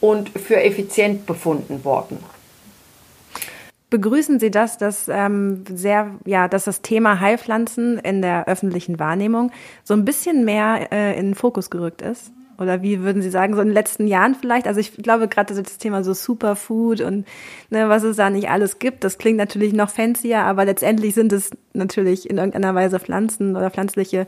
und 0.00 0.30
für 0.30 0.62
effizient 0.62 1.26
befunden 1.26 1.84
worden. 1.84 2.18
Begrüßen 3.90 4.40
Sie 4.40 4.50
das, 4.50 4.78
dass 4.78 5.08
ähm, 5.08 5.64
sehr, 5.72 6.10
ja, 6.24 6.48
dass 6.48 6.64
das 6.64 6.82
Thema 6.82 7.20
Heilpflanzen 7.20 7.98
in 7.98 8.20
der 8.20 8.48
öffentlichen 8.48 8.98
Wahrnehmung 8.98 9.52
so 9.84 9.94
ein 9.94 10.04
bisschen 10.04 10.44
mehr 10.44 10.88
äh, 10.90 11.16
in 11.18 11.28
den 11.28 11.34
Fokus 11.36 11.70
gerückt 11.70 12.02
ist? 12.02 12.32
Oder 12.58 12.82
wie 12.82 13.02
würden 13.02 13.22
Sie 13.22 13.30
sagen, 13.30 13.54
so 13.54 13.60
in 13.60 13.68
den 13.68 13.74
letzten 13.74 14.06
Jahren 14.06 14.34
vielleicht? 14.34 14.66
Also 14.66 14.80
ich 14.80 14.94
glaube 14.94 15.28
gerade 15.28 15.54
das 15.54 15.78
Thema 15.78 16.02
so 16.02 16.14
Superfood 16.14 17.00
und 17.00 17.26
ne, 17.70 17.88
was 17.88 18.02
es 18.02 18.16
da 18.16 18.30
nicht 18.30 18.48
alles 18.48 18.78
gibt, 18.78 19.04
das 19.04 19.18
klingt 19.18 19.38
natürlich 19.38 19.72
noch 19.72 19.90
fancier, 19.90 20.40
aber 20.40 20.64
letztendlich 20.64 21.14
sind 21.14 21.32
es 21.32 21.50
natürlich 21.76 22.28
in 22.28 22.38
irgendeiner 22.38 22.74
Weise 22.74 22.98
Pflanzen 22.98 23.56
oder 23.56 23.70
pflanzliche 23.70 24.26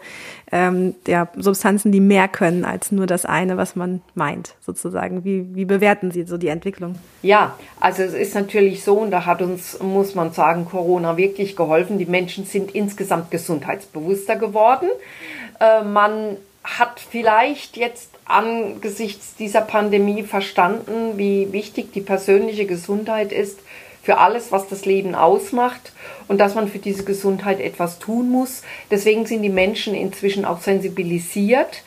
ähm, 0.52 0.94
ja, 1.06 1.28
Substanzen, 1.37 1.92
die 1.92 2.00
mehr 2.00 2.28
können 2.28 2.64
als 2.64 2.92
nur 2.92 3.06
das 3.06 3.25
eine, 3.25 3.56
was 3.56 3.75
man 3.75 4.02
meint, 4.14 4.54
sozusagen. 4.61 5.25
Wie, 5.25 5.54
wie 5.54 5.64
bewerten 5.64 6.11
Sie 6.11 6.25
so 6.25 6.37
die 6.37 6.49
Entwicklung? 6.49 6.97
Ja, 7.23 7.56
also 7.80 8.02
es 8.02 8.14
ist 8.14 8.35
natürlich 8.35 8.85
so, 8.85 8.99
und 8.99 9.11
da 9.11 9.26
hat 9.26 9.42
uns, 9.42 9.80
muss 9.80 10.14
man 10.14 10.32
sagen, 10.32 10.66
Corona 10.66 11.16
wirklich 11.16 11.56
geholfen. 11.56 11.99
Die 11.99 12.06
Menschen 12.06 12.44
sind 12.44 12.75
insgesamt 12.75 13.30
gesundheitsbewusster 13.30 14.37
geworden. 14.37 14.88
Äh, 15.61 15.82
man 15.85 16.37
hat 16.76 17.00
vielleicht 17.00 17.76
jetzt 17.76 18.10
angesichts 18.25 19.34
dieser 19.37 19.62
Pandemie 19.62 20.22
verstanden, 20.22 21.16
wie 21.16 21.52
wichtig 21.52 21.92
die 21.92 22.00
persönliche 22.00 22.66
Gesundheit 22.66 23.32
ist 23.32 23.60
für 24.02 24.18
alles, 24.18 24.52
was 24.52 24.68
das 24.68 24.84
Leben 24.84 25.14
ausmacht 25.14 25.92
und 26.28 26.38
dass 26.38 26.54
man 26.54 26.68
für 26.68 26.78
diese 26.78 27.04
Gesundheit 27.04 27.60
etwas 27.60 27.98
tun 27.98 28.30
muss. 28.30 28.62
Deswegen 28.90 29.26
sind 29.26 29.42
die 29.42 29.48
Menschen 29.48 29.94
inzwischen 29.94 30.44
auch 30.44 30.60
sensibilisiert 30.60 31.82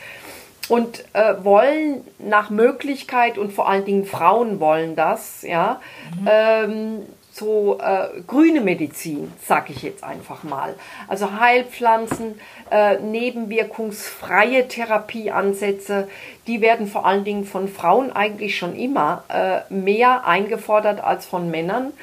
und 0.67 1.03
äh, 1.13 1.35
wollen 1.43 2.01
nach 2.19 2.50
Möglichkeit 2.50 3.38
und 3.38 3.51
vor 3.51 3.67
allen 3.67 3.85
Dingen 3.85 4.05
Frauen 4.05 4.59
wollen 4.59 4.95
das, 4.95 5.41
ja, 5.41 5.81
mhm. 6.19 6.27
ähm, 6.29 7.00
so 7.31 7.79
äh, 7.79 8.21
grüne 8.27 8.59
Medizin, 8.61 9.31
sag 9.45 9.69
ich 9.69 9.83
jetzt 9.83 10.03
einfach 10.03 10.43
mal. 10.43 10.75
Also 11.07 11.39
Heilpflanzen, 11.39 12.39
äh, 12.69 13.00
nebenwirkungsfreie 13.00 14.67
Therapieansätze, 14.67 16.09
die 16.47 16.59
werden 16.59 16.88
vor 16.88 17.05
allen 17.05 17.23
Dingen 17.23 17.45
von 17.45 17.69
Frauen 17.69 18.11
eigentlich 18.11 18.57
schon 18.57 18.75
immer 18.75 19.23
äh, 19.29 19.73
mehr 19.73 20.25
eingefordert 20.27 21.01
als 21.01 21.25
von 21.25 21.50
Männern. 21.50 21.93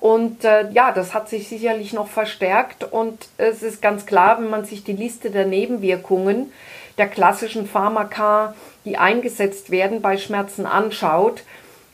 Und 0.00 0.44
äh, 0.44 0.70
ja, 0.70 0.92
das 0.92 1.12
hat 1.12 1.28
sich 1.28 1.48
sicherlich 1.48 1.92
noch 1.92 2.08
verstärkt. 2.08 2.84
Und 2.84 3.28
es 3.36 3.62
ist 3.62 3.82
ganz 3.82 4.06
klar, 4.06 4.40
wenn 4.40 4.48
man 4.48 4.64
sich 4.64 4.84
die 4.84 4.92
Liste 4.92 5.30
der 5.30 5.44
Nebenwirkungen 5.44 6.52
der 6.96 7.08
klassischen 7.08 7.66
Pharmaka, 7.66 8.54
die 8.84 8.96
eingesetzt 8.96 9.70
werden 9.70 10.00
bei 10.00 10.16
Schmerzen 10.16 10.66
anschaut, 10.66 11.42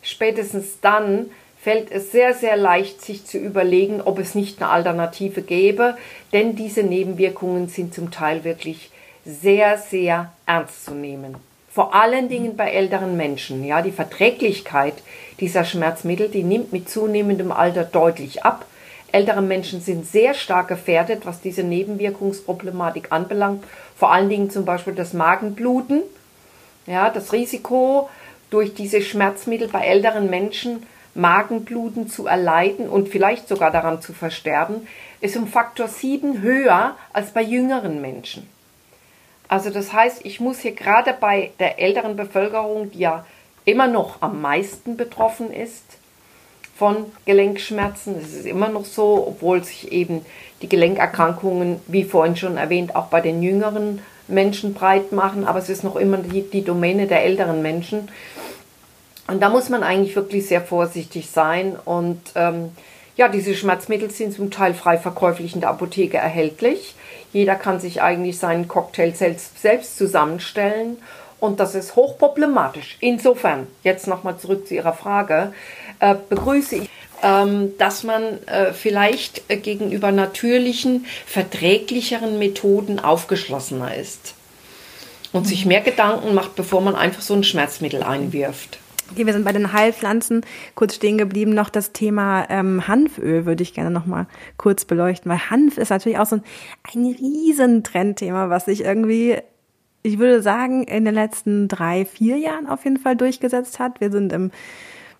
spätestens 0.02 0.80
dann 0.80 1.30
fällt 1.64 1.90
es 1.90 2.12
sehr, 2.12 2.34
sehr 2.34 2.58
leicht, 2.58 3.00
sich 3.00 3.24
zu 3.24 3.38
überlegen, 3.38 4.02
ob 4.02 4.18
es 4.18 4.34
nicht 4.34 4.60
eine 4.60 4.70
Alternative 4.70 5.40
gäbe, 5.40 5.96
denn 6.34 6.56
diese 6.56 6.82
Nebenwirkungen 6.82 7.68
sind 7.68 7.94
zum 7.94 8.10
Teil 8.10 8.44
wirklich 8.44 8.90
sehr, 9.24 9.78
sehr 9.78 10.30
ernst 10.44 10.84
zu 10.84 10.92
nehmen. 10.92 11.36
Vor 11.70 11.94
allen 11.94 12.28
Dingen 12.28 12.54
bei 12.54 12.70
älteren 12.70 13.16
Menschen. 13.16 13.64
Ja, 13.64 13.80
die 13.80 13.92
Verträglichkeit 13.92 14.92
dieser 15.40 15.64
Schmerzmittel, 15.64 16.28
die 16.28 16.42
nimmt 16.42 16.74
mit 16.74 16.90
zunehmendem 16.90 17.50
Alter 17.50 17.84
deutlich 17.84 18.44
ab. 18.44 18.66
Ältere 19.10 19.40
Menschen 19.40 19.80
sind 19.80 20.06
sehr 20.06 20.34
stark 20.34 20.68
gefährdet, 20.68 21.24
was 21.24 21.40
diese 21.40 21.62
Nebenwirkungsproblematik 21.62 23.10
anbelangt. 23.10 23.64
Vor 23.96 24.12
allen 24.12 24.28
Dingen 24.28 24.50
zum 24.50 24.66
Beispiel 24.66 24.94
das 24.94 25.14
Magenbluten. 25.14 26.02
Ja, 26.86 27.08
das 27.08 27.32
Risiko 27.32 28.10
durch 28.50 28.74
diese 28.74 29.00
Schmerzmittel 29.00 29.68
bei 29.68 29.80
älteren 29.86 30.28
Menschen 30.28 30.84
Magenbluten 31.14 32.08
zu 32.08 32.26
erleiden 32.26 32.88
und 32.88 33.08
vielleicht 33.08 33.48
sogar 33.48 33.70
daran 33.70 34.00
zu 34.02 34.12
versterben, 34.12 34.86
ist 35.20 35.36
um 35.36 35.46
Faktor 35.46 35.88
7 35.88 36.42
höher 36.42 36.96
als 37.12 37.30
bei 37.30 37.42
jüngeren 37.42 38.00
Menschen. 38.00 38.48
Also 39.48 39.70
das 39.70 39.92
heißt, 39.92 40.24
ich 40.24 40.40
muss 40.40 40.60
hier 40.60 40.72
gerade 40.72 41.14
bei 41.18 41.52
der 41.58 41.78
älteren 41.78 42.16
Bevölkerung, 42.16 42.90
die 42.90 43.00
ja 43.00 43.24
immer 43.64 43.86
noch 43.86 44.20
am 44.22 44.40
meisten 44.40 44.96
betroffen 44.96 45.52
ist 45.52 45.84
von 46.76 47.06
Gelenkschmerzen, 47.24 48.16
es 48.20 48.34
ist 48.34 48.46
immer 48.46 48.68
noch 48.68 48.84
so, 48.84 49.24
obwohl 49.28 49.62
sich 49.62 49.92
eben 49.92 50.26
die 50.60 50.68
Gelenkerkrankungen, 50.68 51.80
wie 51.86 52.04
vorhin 52.04 52.36
schon 52.36 52.56
erwähnt, 52.56 52.96
auch 52.96 53.06
bei 53.06 53.20
den 53.20 53.42
jüngeren 53.42 54.02
Menschen 54.26 54.74
breit 54.74 55.12
machen, 55.12 55.46
aber 55.46 55.58
es 55.58 55.68
ist 55.68 55.84
noch 55.84 55.96
immer 55.96 56.16
die, 56.16 56.42
die 56.42 56.64
Domäne 56.64 57.06
der 57.06 57.22
älteren 57.22 57.62
Menschen. 57.62 58.08
Und 59.26 59.40
da 59.40 59.48
muss 59.48 59.68
man 59.68 59.82
eigentlich 59.82 60.16
wirklich 60.16 60.46
sehr 60.46 60.60
vorsichtig 60.60 61.30
sein. 61.30 61.76
Und 61.84 62.20
ähm, 62.34 62.72
ja, 63.16 63.28
diese 63.28 63.54
Schmerzmittel 63.54 64.10
sind 64.10 64.34
zum 64.34 64.50
Teil 64.50 64.74
frei 64.74 64.98
verkäuflich 64.98 65.54
in 65.54 65.60
der 65.60 65.70
Apotheke 65.70 66.18
erhältlich. 66.18 66.94
Jeder 67.32 67.54
kann 67.54 67.80
sich 67.80 68.02
eigentlich 68.02 68.38
seinen 68.38 68.68
Cocktail 68.68 69.12
selbst, 69.14 69.60
selbst 69.60 69.96
zusammenstellen. 69.96 70.98
Und 71.40 71.60
das 71.60 71.74
ist 71.74 71.96
hochproblematisch. 71.96 72.96
Insofern, 73.00 73.66
jetzt 73.82 74.06
nochmal 74.06 74.38
zurück 74.38 74.66
zu 74.66 74.74
Ihrer 74.74 74.92
Frage, 74.94 75.52
äh, 76.00 76.14
begrüße 76.28 76.76
ich, 76.76 76.90
ähm, 77.22 77.72
dass 77.78 78.02
man 78.02 78.46
äh, 78.46 78.72
vielleicht 78.72 79.50
äh, 79.50 79.56
gegenüber 79.56 80.12
natürlichen, 80.12 81.06
verträglicheren 81.26 82.38
Methoden 82.38 82.98
aufgeschlossener 82.98 83.94
ist 83.94 84.34
und 85.32 85.46
sich 85.46 85.66
mehr 85.66 85.80
Gedanken 85.80 86.34
macht, 86.34 86.54
bevor 86.54 86.80
man 86.80 86.94
einfach 86.94 87.22
so 87.22 87.34
ein 87.34 87.44
Schmerzmittel 87.44 88.02
einwirft. 88.02 88.78
Okay, 89.12 89.26
wir 89.26 89.32
sind 89.32 89.44
bei 89.44 89.52
den 89.52 89.72
Heilpflanzen 89.72 90.40
kurz 90.74 90.94
stehen 90.94 91.18
geblieben. 91.18 91.54
Noch 91.54 91.68
das 91.68 91.92
Thema 91.92 92.46
ähm, 92.48 92.88
Hanföl 92.88 93.44
würde 93.46 93.62
ich 93.62 93.74
gerne 93.74 93.90
noch 93.90 94.06
mal 94.06 94.26
kurz 94.56 94.84
beleuchten, 94.84 95.30
weil 95.30 95.50
Hanf 95.50 95.78
ist 95.78 95.90
natürlich 95.90 96.18
auch 96.18 96.26
so 96.26 96.36
ein, 96.36 96.42
ein 96.92 97.06
riesen 97.06 97.82
was 97.84 98.64
sich 98.64 98.82
irgendwie, 98.82 99.36
ich 100.02 100.18
würde 100.18 100.42
sagen, 100.42 100.84
in 100.84 101.04
den 101.04 101.14
letzten 101.14 101.68
drei, 101.68 102.04
vier 102.06 102.38
Jahren 102.38 102.66
auf 102.66 102.84
jeden 102.84 102.98
Fall 102.98 103.14
durchgesetzt 103.14 103.78
hat. 103.78 104.00
Wir 104.00 104.10
sind 104.10 104.32
im 104.32 104.50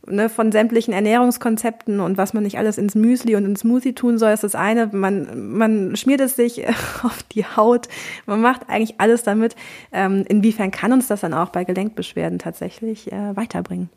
ne, 0.06 0.28
von 0.28 0.52
sämtlichen 0.52 0.92
Ernährungskonzepten 0.94 2.00
und 2.00 2.18
was 2.18 2.34
man 2.34 2.42
nicht 2.42 2.58
alles 2.58 2.78
ins 2.78 2.94
Müsli 2.94 3.36
und 3.36 3.44
ins 3.44 3.60
Smoothie 3.60 3.94
tun 3.94 4.18
soll, 4.18 4.32
ist 4.32 4.44
das 4.44 4.54
eine. 4.54 4.88
Man, 4.92 5.52
man 5.52 5.96
schmiert 5.96 6.20
es 6.20 6.36
sich 6.36 6.66
auf 7.02 7.22
die 7.32 7.44
Haut. 7.44 7.88
Man 8.26 8.40
macht 8.40 8.68
eigentlich 8.68 9.00
alles 9.00 9.22
damit. 9.22 9.56
Ähm, 9.92 10.24
inwiefern 10.28 10.70
kann 10.70 10.92
uns 10.92 11.06
das 11.06 11.20
dann 11.20 11.34
auch 11.34 11.50
bei 11.50 11.64
Gelenkbeschwerden 11.64 12.38
tatsächlich 12.38 13.12
äh, 13.12 13.36
weiterbringen? 13.36 13.90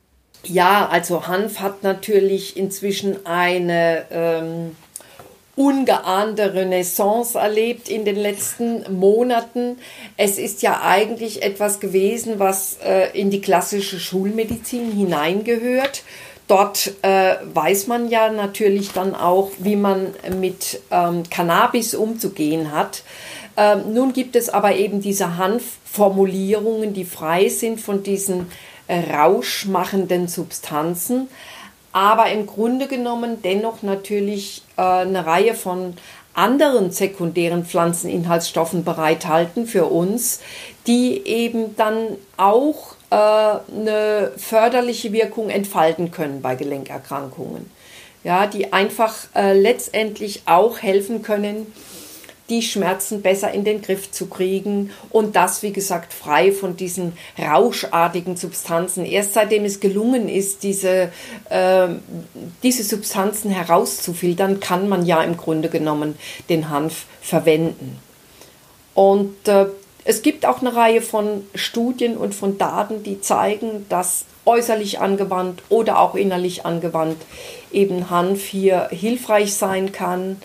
Ja, 0.44 0.88
also 0.90 1.28
Hanf 1.28 1.60
hat 1.60 1.84
natürlich 1.84 2.58
inzwischen 2.58 3.26
eine 3.26 4.06
ähm, 4.12 4.76
ungeahnte 5.58 6.54
Renaissance 6.54 7.38
erlebt 7.38 7.90
in 7.90 8.06
den 8.06 8.16
letzten 8.16 8.86
Monaten. 8.94 9.78
Es 10.16 10.38
ist 10.38 10.62
ja 10.62 10.82
eigentlich 10.84 11.42
etwas 11.42 11.80
gewesen, 11.80 12.36
was 12.38 12.78
äh, 12.86 13.10
in 13.20 13.32
die 13.32 13.42
klassische 13.42 14.00
Schulmedizin 14.00 14.92
hineingehört. 14.92 16.04
Dort 16.48 16.94
äh, 17.02 17.36
weiß 17.54 17.88
man 17.88 18.08
ja 18.08 18.32
natürlich 18.32 18.94
dann 18.94 19.16
auch, 19.16 19.52
wie 19.58 19.76
man 19.76 20.14
mit 20.40 20.80
ähm, 20.92 21.24
Cannabis 21.30 21.96
umzugehen 21.96 22.72
hat. 22.72 23.04
Ähm, 23.58 23.94
nun 23.94 24.14
gibt 24.14 24.36
es 24.36 24.50
aber 24.50 24.76
eben 24.76 25.02
diese 25.02 25.38
Hanfformulierungen, 25.38 26.94
die 26.94 27.04
frei 27.04 27.50
sind 27.50 27.82
von 27.82 28.04
diesen 28.04 28.48
äh, 28.88 29.00
rauschmachenden 29.14 30.28
Substanzen 30.28 31.28
aber 31.98 32.30
im 32.30 32.46
Grunde 32.46 32.86
genommen 32.86 33.42
dennoch 33.42 33.82
natürlich 33.82 34.62
äh, 34.78 34.82
eine 34.84 35.26
Reihe 35.26 35.56
von 35.56 35.96
anderen 36.36 36.92
sekundären 36.92 37.66
Pflanzeninhaltsstoffen 37.66 38.84
bereithalten 38.84 39.66
für 39.66 39.86
uns, 39.86 40.42
die 40.86 41.26
eben 41.26 41.76
dann 41.76 42.10
auch 42.38 42.94
äh, 43.10 43.16
eine 43.16 44.32
förderliche 44.38 45.12
Wirkung 45.12 45.50
entfalten 45.50 46.12
können 46.12 46.44
bei 46.44 46.54
Gelenkerkrankungen. 46.54 47.72
Ja, 48.24 48.46
die 48.46 48.74
einfach 48.74 49.16
äh, 49.34 49.60
letztendlich 49.60 50.44
auch 50.46 50.78
helfen 50.78 51.24
können, 51.24 51.66
die 52.50 52.62
Schmerzen 52.62 53.22
besser 53.22 53.52
in 53.52 53.64
den 53.64 53.82
Griff 53.82 54.12
zu 54.12 54.28
kriegen 54.28 54.92
und 55.10 55.36
das, 55.36 55.64
wie 55.64 55.74
gesagt, 55.74 56.14
frei 56.14 56.52
von 56.52 56.78
diesen 56.78 57.14
rauschartigen 57.38 58.38
Substanzen. 58.38 59.06
Erst 59.06 59.34
seitdem 59.34 59.66
es 59.66 59.80
gelungen 59.80 60.30
ist, 60.30 60.64
diese, 60.64 61.12
äh, 61.50 61.88
diese 62.64 62.84
Substanzen 62.84 63.52
herauszufiltern, 63.52 64.60
kann 64.60 64.88
man 64.88 65.06
ja 65.06 65.22
im 65.24 65.36
Grunde 65.36 65.70
genommen 65.70 66.18
den 66.50 66.70
Hanf 66.70 67.06
verwenden. 67.22 68.00
Und 68.94 69.48
äh, 69.48 69.68
es 70.06 70.22
gibt 70.22 70.46
auch 70.46 70.62
eine 70.62 70.74
Reihe 70.74 71.02
von 71.02 71.44
Studien 71.54 72.16
und 72.16 72.34
von 72.34 72.58
Daten, 72.58 73.04
die 73.04 73.20
zeigen, 73.20 73.86
dass 73.90 74.24
äußerlich 74.46 75.00
angewandt 75.00 75.62
oder 75.68 76.00
auch 76.00 76.16
innerlich 76.16 76.66
angewandt 76.66 77.18
eben 77.72 78.10
Hanf 78.10 78.46
hier 78.46 78.88
hilfreich 78.90 79.54
sein 79.54 79.92
kann. 79.92 80.38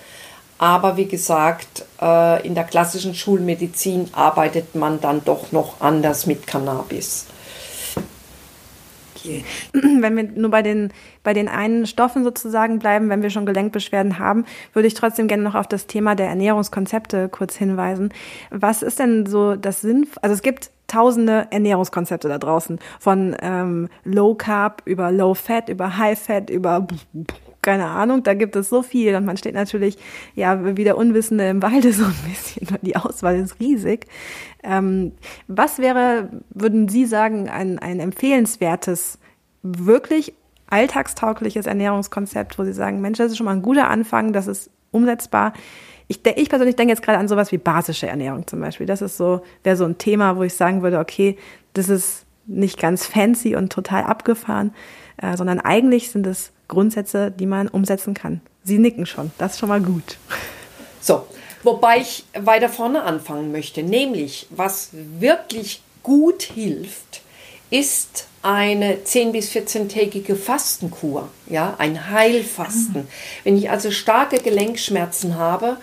Aber 0.59 0.97
wie 0.97 1.07
gesagt, 1.07 1.85
äh, 2.01 2.47
in 2.47 2.55
der 2.55 2.65
klassischen 2.65 3.15
Schulmedizin 3.15 4.09
arbeitet 4.12 4.75
man 4.75 5.01
dann 5.01 5.25
doch 5.25 5.51
noch 5.53 5.81
anders 5.81 6.27
mit 6.27 6.47
Cannabis. 6.47 7.27
Okay. 9.23 9.45
Wenn 9.73 10.17
wir 10.17 10.25
nur 10.25 10.51
bei 10.51 10.62
den, 10.62 10.93
bei 11.23 11.33
den 11.33 11.49
einen 11.49 11.87
Stoffen 11.87 12.25
sozusagen 12.25 12.79
bleiben, 12.79 13.09
wenn 13.09 13.23
wir 13.23 13.31
schon 13.31 13.47
Gelenkbeschwerden 13.47 14.19
haben, 14.19 14.45
würde 14.73 14.88
ich 14.88 14.95
trotzdem 14.95 15.29
gerne 15.29 15.43
noch 15.43 15.55
auf 15.55 15.67
das 15.67 15.87
Thema 15.87 16.15
der 16.15 16.29
Ernährungskonzepte 16.29 17.29
kurz 17.29 17.57
hinweisen. 17.57 18.12
Was 18.51 18.83
ist 18.83 18.99
denn 18.99 19.27
so 19.27 19.55
das 19.55 19.81
Sinn? 19.81 20.07
Also 20.23 20.35
es 20.35 20.43
gibt 20.43 20.71
tausende 20.88 21.47
Ernährungskonzepte 21.51 22.29
da 22.29 22.38
draußen. 22.38 22.79
Von 22.99 23.37
ähm, 23.41 23.88
Low 24.05 24.35
Carb 24.35 24.83
über 24.85 25.11
Low 25.11 25.35
Fat, 25.35 25.69
über 25.69 25.97
High 25.97 26.19
Fat, 26.19 26.51
über 26.51 26.87
keine 27.62 27.87
Ahnung, 27.87 28.25
da 28.25 28.35
gibt 28.35 28.57
es 28.57 28.68
so 28.68 28.83
viel 28.83 29.14
und 29.14 29.25
man 29.25 29.37
steht 29.37 29.55
natürlich 29.55 29.96
ja 30.35 30.77
wie 30.77 30.85
der 30.85 30.98
Unwissende 30.98 31.48
im 31.48 31.62
Walde 31.62 31.92
so 31.92 32.05
ein 32.05 32.14
bisschen, 32.29 32.66
die 32.83 32.96
Auswahl 32.96 33.37
ist 33.37 33.61
riesig. 33.61 34.07
Ähm, 34.64 35.12
was 35.46 35.79
wäre, 35.79 36.29
würden 36.51 36.88
Sie 36.88 37.07
sagen, 37.07 37.48
ein, 37.48 37.79
ein 37.79 38.01
empfehlenswertes, 38.01 39.18
wirklich 39.62 40.35
alltagstaugliches 40.68 41.66
Ernährungskonzept, 41.66 42.59
wo 42.59 42.64
Sie 42.64 42.72
sagen, 42.72 43.01
Mensch, 43.01 43.18
das 43.18 43.31
ist 43.31 43.37
schon 43.37 43.46
mal 43.46 43.53
ein 43.53 43.62
guter 43.62 43.88
Anfang, 43.88 44.33
das 44.33 44.48
ist 44.48 44.70
umsetzbar. 44.90 45.53
Ich, 46.09 46.20
ich 46.27 46.48
persönlich 46.48 46.77
denke 46.77 46.92
jetzt 46.92 47.03
gerade 47.03 47.18
an 47.18 47.29
sowas 47.29 47.53
wie 47.53 47.59
basische 47.59 48.09
Ernährung 48.09 48.46
zum 48.46 48.61
Beispiel. 48.61 48.87
Das 48.87 49.03
ist 49.03 49.16
so, 49.16 49.42
wäre 49.62 49.77
so 49.77 49.85
ein 49.85 49.98
Thema, 49.98 50.37
wo 50.37 50.42
ich 50.42 50.55
sagen 50.55 50.83
würde, 50.83 50.98
okay, 50.98 51.38
das 51.75 51.88
ist 51.88 52.27
nicht 52.46 52.81
ganz 52.81 53.07
fancy 53.07 53.55
und 53.55 53.72
total 53.72 54.03
abgefahren, 54.03 54.75
äh, 55.16 55.37
sondern 55.37 55.61
eigentlich 55.61 56.11
sind 56.11 56.27
es 56.27 56.53
Grundsätze, 56.73 57.31
die 57.31 57.47
man 57.47 57.69
umsetzen 57.69 58.15
kann. 58.15 58.41
Sie 58.65 58.79
nicken 58.79 59.05
schon, 59.07 59.31
das 59.39 59.53
ist 59.53 59.59
schon 59.59 59.69
mal 59.69 59.81
gut. 59.81 60.17
So, 61.01 61.27
wobei 61.63 61.99
ich 61.99 62.25
weiter 62.33 62.69
vorne 62.69 63.03
anfangen 63.03 63.53
möchte, 63.53 63.83
nämlich 63.83 64.47
was 64.51 64.91
wirklich 64.93 65.83
gut 66.03 66.43
hilft, 66.43 67.21
ist 67.71 68.27
eine 68.43 69.05
10 69.05 69.33
bis 69.33 69.51
14-tägige 69.51 70.35
Fastenkur, 70.35 71.29
ja, 71.47 71.75
ein 71.79 72.11
Heilfasten. 72.11 73.07
Wenn 73.45 73.57
ich 73.57 73.71
also 73.71 73.91
starke 73.91 74.39
Gelenkschmerzen 74.39 75.37
habe, 75.37 75.77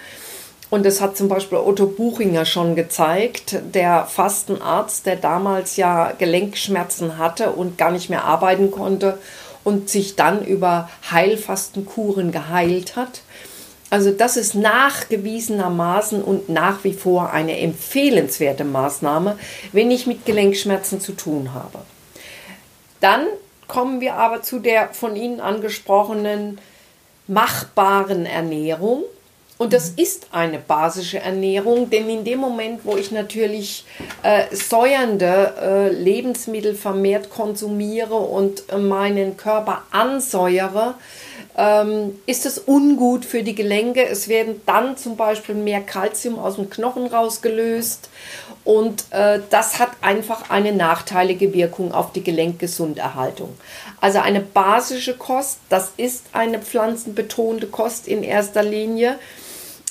und 0.69 0.85
das 0.85 1.01
hat 1.01 1.17
zum 1.17 1.29
Beispiel 1.29 1.57
Otto 1.57 1.87
Buchinger 1.87 2.45
schon 2.45 2.75
gezeigt, 2.75 3.59
der 3.73 4.05
Fastenarzt, 4.05 5.05
der 5.05 5.15
damals 5.15 5.77
ja 5.77 6.11
Gelenkschmerzen 6.17 7.17
hatte 7.17 7.51
und 7.51 7.77
gar 7.77 7.91
nicht 7.91 8.09
mehr 8.09 8.23
arbeiten 8.23 8.69
konnte 8.69 9.17
und 9.63 9.89
sich 9.89 10.15
dann 10.15 10.45
über 10.45 10.89
Heilfastenkuren 11.11 12.31
geheilt 12.31 12.95
hat. 12.95 13.21
Also 13.89 14.11
das 14.11 14.37
ist 14.37 14.53
nachgewiesenermaßen 14.53 16.21
und 16.21 16.49
nach 16.49 16.83
wie 16.83 16.93
vor 16.93 17.31
eine 17.31 17.57
empfehlenswerte 17.59 18.63
Maßnahme, 18.63 19.37
wenn 19.71 19.89
ich 19.89 20.05
mit 20.05 20.25
Gelenkschmerzen 20.25 21.01
zu 21.01 21.13
tun 21.13 21.53
habe. 21.53 21.79
Dann 22.99 23.25
kommen 23.67 23.99
wir 24.01 24.15
aber 24.15 24.41
zu 24.43 24.59
der 24.59 24.93
von 24.93 25.15
Ihnen 25.15 25.39
angesprochenen 25.39 26.59
machbaren 27.27 28.25
Ernährung. 28.25 29.03
Und 29.59 29.73
das 29.73 29.89
ist 29.89 30.27
eine 30.31 30.57
basische 30.57 31.19
Ernährung, 31.19 31.89
denn 31.89 32.09
in 32.09 32.23
dem 32.23 32.39
Moment, 32.39 32.85
wo 32.85 32.95
ich 32.95 33.11
natürlich 33.11 33.83
äh, 34.23 34.55
säuernde 34.55 35.53
äh, 35.61 35.89
Lebensmittel 35.89 36.75
vermehrt 36.75 37.29
konsumiere 37.29 38.15
und 38.15 38.63
äh, 38.69 38.77
meinen 38.77 39.35
Körper 39.35 39.83
ansäuere, 39.91 40.95
ähm, 41.57 42.17
ist 42.25 42.45
es 42.45 42.57
ungut 42.57 43.25
für 43.25 43.43
die 43.43 43.53
Gelenke. 43.53 44.07
Es 44.07 44.29
werden 44.29 44.61
dann 44.65 44.95
zum 44.95 45.17
Beispiel 45.17 45.55
mehr 45.55 45.81
Kalzium 45.81 46.39
aus 46.39 46.55
dem 46.55 46.69
Knochen 46.69 47.07
rausgelöst 47.07 48.09
und 48.63 49.07
äh, 49.09 49.41
das 49.49 49.77
hat 49.77 49.89
einfach 49.99 50.49
eine 50.51 50.71
nachteilige 50.71 51.53
Wirkung 51.53 51.91
auf 51.91 52.13
die 52.13 52.23
Gelenkgesunderhaltung. 52.23 53.49
Also 53.99 54.19
eine 54.19 54.39
basische 54.39 55.17
Kost, 55.17 55.57
das 55.67 55.91
ist 55.97 56.27
eine 56.31 56.59
pflanzenbetonte 56.59 57.67
Kost 57.67 58.07
in 58.07 58.23
erster 58.23 58.63
Linie 58.63 59.19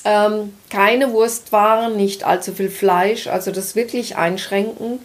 ähm, 0.05 0.55
keine 0.71 1.13
Wurstwaren, 1.13 1.97
nicht 1.97 2.25
allzu 2.25 2.53
viel 2.53 2.71
Fleisch, 2.71 3.27
also 3.27 3.51
das 3.51 3.75
wirklich 3.75 4.17
einschränken 4.17 5.01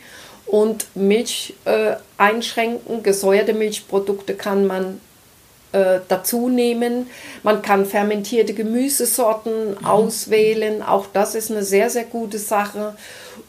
und 0.45 0.85
Milch 0.95 1.55
äh, 1.65 1.95
einschränken. 2.17 3.03
Gesäuerte 3.03 3.53
Milchprodukte 3.53 4.35
kann 4.35 4.67
man 4.67 5.01
äh, 5.71 5.99
dazu 6.07 6.49
nehmen. 6.49 7.07
Man 7.41 7.61
kann 7.61 7.85
fermentierte 7.85 8.53
Gemüsesorten 8.53 9.71
mhm. 9.71 9.85
auswählen. 9.85 10.83
Auch 10.83 11.07
das 11.11 11.35
ist 11.35 11.51
eine 11.51 11.63
sehr, 11.63 11.89
sehr 11.89 12.05
gute 12.05 12.37
Sache. 12.37 12.95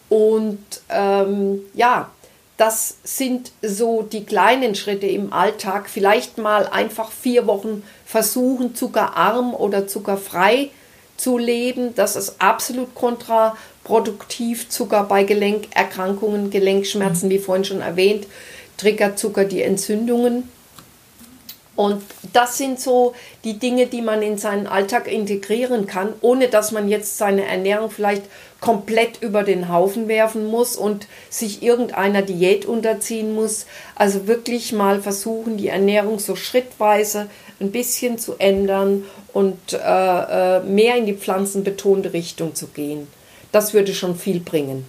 Und 0.08 0.64
ähm, 0.88 1.60
ja, 1.74 2.10
das 2.56 2.98
sind 3.02 3.50
so 3.62 4.02
die 4.02 4.24
kleinen 4.24 4.74
Schritte 4.74 5.06
im 5.06 5.32
Alltag. 5.32 5.90
Vielleicht 5.90 6.38
mal 6.38 6.68
einfach 6.68 7.10
vier 7.10 7.46
Wochen 7.46 7.82
versuchen, 8.06 8.74
zuckerarm 8.74 9.52
oder 9.54 9.86
zuckerfrei 9.88 10.66
zu 10.66 10.83
zu 11.16 11.38
leben. 11.38 11.94
Das 11.94 12.16
ist 12.16 12.36
absolut 12.40 12.94
kontraproduktiv. 12.94 14.68
Zucker 14.68 15.04
bei 15.04 15.24
Gelenkerkrankungen, 15.24 16.50
Gelenkschmerzen, 16.50 17.30
wie 17.30 17.38
vorhin 17.38 17.64
schon 17.64 17.80
erwähnt, 17.80 18.26
triggert 18.76 19.18
Zucker 19.18 19.44
die 19.44 19.62
Entzündungen. 19.62 20.48
Und 21.76 22.02
das 22.32 22.56
sind 22.56 22.78
so 22.78 23.14
die 23.42 23.58
Dinge, 23.58 23.86
die 23.86 24.02
man 24.02 24.22
in 24.22 24.38
seinen 24.38 24.66
Alltag 24.66 25.10
integrieren 25.10 25.86
kann, 25.86 26.12
ohne 26.20 26.48
dass 26.48 26.70
man 26.70 26.88
jetzt 26.88 27.18
seine 27.18 27.44
Ernährung 27.44 27.90
vielleicht 27.90 28.22
komplett 28.60 29.20
über 29.22 29.42
den 29.42 29.68
Haufen 29.68 30.08
werfen 30.08 30.46
muss 30.46 30.76
und 30.76 31.06
sich 31.28 31.62
irgendeiner 31.62 32.22
Diät 32.22 32.64
unterziehen 32.64 33.34
muss. 33.34 33.66
Also 33.94 34.26
wirklich 34.26 34.72
mal 34.72 35.02
versuchen, 35.02 35.56
die 35.56 35.68
Ernährung 35.68 36.18
so 36.18 36.36
schrittweise 36.36 37.28
ein 37.60 37.72
bisschen 37.72 38.18
zu 38.18 38.36
ändern 38.38 39.04
und 39.32 39.72
äh, 39.72 39.78
äh, 39.78 40.60
mehr 40.62 40.96
in 40.96 41.06
die 41.06 41.14
pflanzenbetonte 41.14 42.12
Richtung 42.12 42.54
zu 42.54 42.68
gehen. 42.68 43.08
Das 43.52 43.74
würde 43.74 43.94
schon 43.94 44.16
viel 44.16 44.40
bringen. 44.40 44.86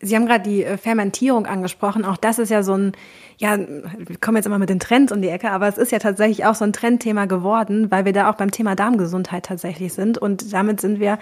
Sie 0.00 0.14
haben 0.14 0.26
gerade 0.26 0.48
die 0.48 0.64
äh, 0.64 0.76
Fermentierung 0.76 1.46
angesprochen. 1.46 2.04
Auch 2.04 2.16
das 2.16 2.38
ist 2.38 2.50
ja 2.50 2.62
so 2.62 2.74
ein, 2.74 2.92
ja, 3.38 3.58
wir 3.58 4.16
kommen 4.20 4.36
jetzt 4.36 4.46
immer 4.46 4.58
mit 4.58 4.68
den 4.68 4.80
Trends 4.80 5.12
um 5.12 5.20
die 5.20 5.28
Ecke, 5.28 5.50
aber 5.50 5.68
es 5.68 5.78
ist 5.78 5.92
ja 5.92 5.98
tatsächlich 5.98 6.44
auch 6.44 6.54
so 6.54 6.64
ein 6.64 6.72
Trendthema 6.72 7.26
geworden, 7.26 7.90
weil 7.90 8.04
wir 8.04 8.12
da 8.12 8.30
auch 8.30 8.36
beim 8.36 8.50
Thema 8.50 8.74
Darmgesundheit 8.76 9.46
tatsächlich 9.46 9.92
sind. 9.92 10.18
Und 10.18 10.52
damit 10.52 10.80
sind 10.80 11.00
wir 11.00 11.18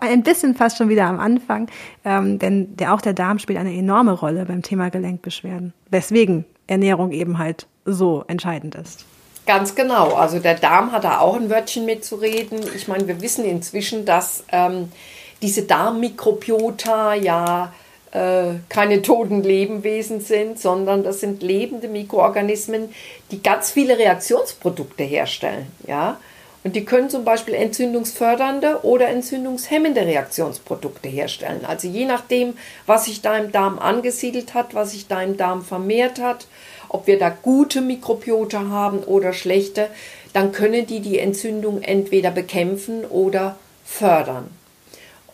ein 0.00 0.22
bisschen 0.22 0.54
fast 0.54 0.76
schon 0.76 0.88
wieder 0.88 1.06
am 1.06 1.18
Anfang, 1.18 1.68
ähm, 2.04 2.38
denn 2.38 2.76
der, 2.76 2.92
auch 2.94 3.00
der 3.00 3.14
Darm 3.14 3.38
spielt 3.38 3.58
eine 3.58 3.74
enorme 3.74 4.12
Rolle 4.12 4.44
beim 4.44 4.62
Thema 4.62 4.90
Gelenkbeschwerden. 4.90 5.72
Weswegen 5.90 6.44
Ernährung 6.66 7.12
eben 7.12 7.38
halt 7.38 7.66
so 7.84 8.24
entscheidend 8.28 8.74
ist. 8.74 9.06
Ganz 9.46 9.74
genau. 9.74 10.12
Also 10.12 10.40
der 10.40 10.56
Darm 10.56 10.92
hat 10.92 11.04
da 11.04 11.20
auch 11.20 11.36
ein 11.36 11.48
Wörtchen 11.48 11.86
mitzureden. 11.86 12.60
Ich 12.76 12.86
meine, 12.86 13.08
wir 13.08 13.22
wissen 13.22 13.46
inzwischen, 13.46 14.04
dass 14.04 14.44
ähm, 14.52 14.92
diese 15.40 15.62
Darmmikrobiota 15.62 17.14
ja 17.14 17.72
keine 18.10 19.02
toten 19.02 19.42
Lebewesen 19.42 20.20
sind, 20.20 20.58
sondern 20.58 21.02
das 21.04 21.20
sind 21.20 21.42
lebende 21.42 21.88
Mikroorganismen, 21.88 22.88
die 23.30 23.42
ganz 23.42 23.70
viele 23.70 23.98
Reaktionsprodukte 23.98 25.04
herstellen. 25.04 25.66
Ja? 25.86 26.18
Und 26.64 26.74
die 26.74 26.84
können 26.84 27.08
zum 27.08 27.24
Beispiel 27.24 27.54
entzündungsfördernde 27.54 28.80
oder 28.82 29.08
entzündungshemmende 29.08 30.02
Reaktionsprodukte 30.02 31.08
herstellen. 31.08 31.64
Also 31.66 31.88
je 31.88 32.04
nachdem, 32.04 32.54
was 32.86 33.04
sich 33.04 33.22
da 33.22 33.36
im 33.36 33.52
Darm 33.52 33.78
angesiedelt 33.78 34.54
hat, 34.54 34.74
was 34.74 34.92
sich 34.92 35.06
da 35.06 35.22
im 35.22 35.36
Darm 35.36 35.64
vermehrt 35.64 36.20
hat, 36.20 36.46
ob 36.88 37.06
wir 37.06 37.18
da 37.18 37.28
gute 37.30 37.80
Mikrobiota 37.80 38.68
haben 38.68 38.98
oder 39.00 39.32
schlechte, 39.32 39.88
dann 40.32 40.52
können 40.52 40.86
die 40.86 41.00
die 41.00 41.18
Entzündung 41.18 41.82
entweder 41.82 42.30
bekämpfen 42.30 43.04
oder 43.04 43.56
fördern. 43.84 44.50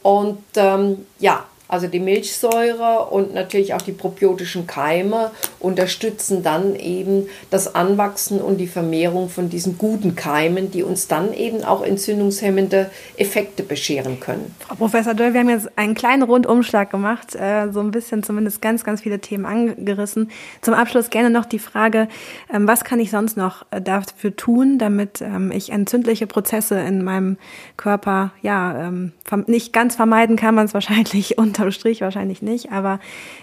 Und 0.02 0.42
ähm, 0.56 1.06
ja, 1.18 1.46
also 1.68 1.86
die 1.86 2.00
Milchsäure 2.00 3.06
und 3.10 3.34
natürlich 3.34 3.74
auch 3.74 3.82
die 3.82 3.92
probiotischen 3.92 4.66
Keime 4.66 5.30
unterstützen 5.64 6.42
dann 6.42 6.76
eben 6.76 7.26
das 7.50 7.74
Anwachsen 7.74 8.40
und 8.40 8.58
die 8.58 8.66
Vermehrung 8.66 9.28
von 9.28 9.48
diesen 9.48 9.78
guten 9.78 10.14
Keimen, 10.14 10.70
die 10.70 10.82
uns 10.82 11.08
dann 11.08 11.32
eben 11.32 11.64
auch 11.64 11.82
entzündungshemmende 11.82 12.90
Effekte 13.16 13.62
bescheren 13.62 14.20
können. 14.20 14.54
Frau 14.60 14.74
Professor 14.74 15.14
Döll, 15.14 15.32
wir 15.32 15.40
haben 15.40 15.48
jetzt 15.48 15.76
einen 15.76 15.94
kleinen 15.94 16.22
Rundumschlag 16.22 16.90
gemacht, 16.90 17.34
äh, 17.34 17.70
so 17.72 17.80
ein 17.80 17.90
bisschen 17.90 18.22
zumindest 18.22 18.60
ganz, 18.60 18.84
ganz 18.84 19.00
viele 19.00 19.18
Themen 19.18 19.46
angerissen. 19.46 20.30
Zum 20.60 20.74
Abschluss 20.74 21.10
gerne 21.10 21.30
noch 21.30 21.46
die 21.46 21.58
Frage, 21.58 22.08
ähm, 22.52 22.68
was 22.68 22.84
kann 22.84 23.00
ich 23.00 23.10
sonst 23.10 23.36
noch 23.36 23.64
äh, 23.70 23.80
dafür 23.80 24.36
tun, 24.36 24.78
damit 24.78 25.22
ähm, 25.22 25.50
ich 25.50 25.70
entzündliche 25.70 26.26
Prozesse 26.26 26.78
in 26.80 27.02
meinem 27.02 27.38
Körper, 27.76 28.32
ja, 28.42 28.88
ähm, 28.88 29.12
nicht 29.46 29.72
ganz 29.72 29.96
vermeiden 29.96 30.36
kann 30.36 30.54
man 30.54 30.66
es 30.66 30.74
wahrscheinlich 30.74 31.38
unterm 31.38 31.70
Strich 31.70 32.02
wahrscheinlich 32.02 32.42
nicht, 32.42 32.70
aber 32.70 33.00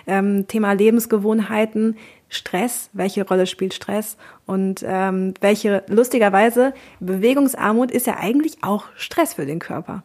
ähm, 0.07 0.47
Thema 0.47 0.73
Lebensgewohnheiten, 0.73 1.97
Stress, 2.31 2.89
welche 2.93 3.27
Rolle 3.27 3.45
spielt 3.45 3.73
Stress 3.73 4.15
und 4.47 4.83
ähm, 4.87 5.33
welche 5.41 5.83
lustigerweise 5.87 6.73
Bewegungsarmut 7.01 7.91
ist 7.91 8.07
ja 8.07 8.17
eigentlich 8.17 8.63
auch 8.63 8.85
Stress 8.95 9.33
für 9.33 9.45
den 9.45 9.59
Körper. 9.59 10.01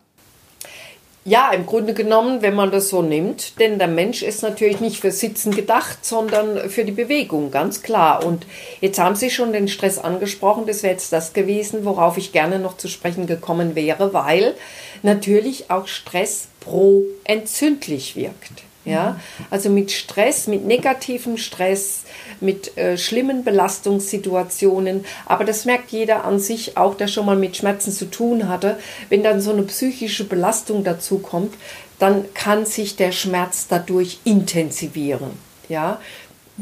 Ja, 1.24 1.50
im 1.52 1.66
Grunde 1.66 1.94
genommen, 1.94 2.42
wenn 2.42 2.54
man 2.54 2.70
das 2.70 2.88
so 2.88 3.02
nimmt, 3.02 3.58
denn 3.58 3.78
der 3.78 3.88
Mensch 3.88 4.22
ist 4.22 4.42
natürlich 4.42 4.80
nicht 4.80 5.00
für 5.00 5.10
Sitzen 5.10 5.52
gedacht, 5.52 6.04
sondern 6.04 6.68
für 6.68 6.84
die 6.84 6.92
Bewegung, 6.92 7.50
ganz 7.50 7.82
klar. 7.82 8.24
Und 8.24 8.46
jetzt 8.80 8.98
haben 9.00 9.16
Sie 9.16 9.30
schon 9.30 9.52
den 9.52 9.66
Stress 9.66 9.98
angesprochen, 9.98 10.66
das 10.66 10.82
wäre 10.82 10.92
jetzt 10.92 11.12
das 11.12 11.32
gewesen, 11.32 11.84
worauf 11.84 12.16
ich 12.16 12.32
gerne 12.32 12.58
noch 12.60 12.76
zu 12.76 12.86
sprechen 12.86 13.26
gekommen 13.26 13.74
wäre, 13.74 14.12
weil 14.12 14.54
natürlich 15.02 15.70
auch 15.70 15.88
Stress 15.88 16.46
pro-entzündlich 16.60 18.14
wirkt. 18.14 18.65
Ja, 18.86 19.20
also 19.50 19.68
mit 19.68 19.90
Stress, 19.90 20.46
mit 20.46 20.64
negativem 20.64 21.38
Stress, 21.38 22.04
mit 22.40 22.78
äh, 22.78 22.96
schlimmen 22.96 23.42
Belastungssituationen. 23.42 25.04
Aber 25.26 25.44
das 25.44 25.64
merkt 25.64 25.90
jeder 25.90 26.24
an 26.24 26.38
sich 26.38 26.76
auch, 26.76 26.94
der 26.94 27.08
schon 27.08 27.26
mal 27.26 27.36
mit 27.36 27.56
Schmerzen 27.56 27.90
zu 27.90 28.04
tun 28.08 28.48
hatte. 28.48 28.78
Wenn 29.08 29.24
dann 29.24 29.40
so 29.40 29.50
eine 29.50 29.64
psychische 29.64 30.22
Belastung 30.22 30.84
dazu 30.84 31.18
kommt, 31.18 31.54
dann 31.98 32.32
kann 32.32 32.64
sich 32.64 32.94
der 32.94 33.10
Schmerz 33.10 33.66
dadurch 33.68 34.20
intensivieren. 34.22 35.30
Ja, 35.68 35.98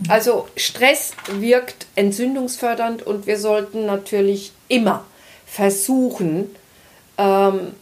also 0.08 0.48
Stress 0.56 1.12
wirkt 1.30 1.87
entzündungsfördernd 1.94 3.02
und 3.02 3.26
wir 3.26 3.38
sollten 3.38 3.84
natürlich 3.87 4.52
immer 4.68 5.04
versuchen, 5.46 6.56
ähm, 7.18 7.74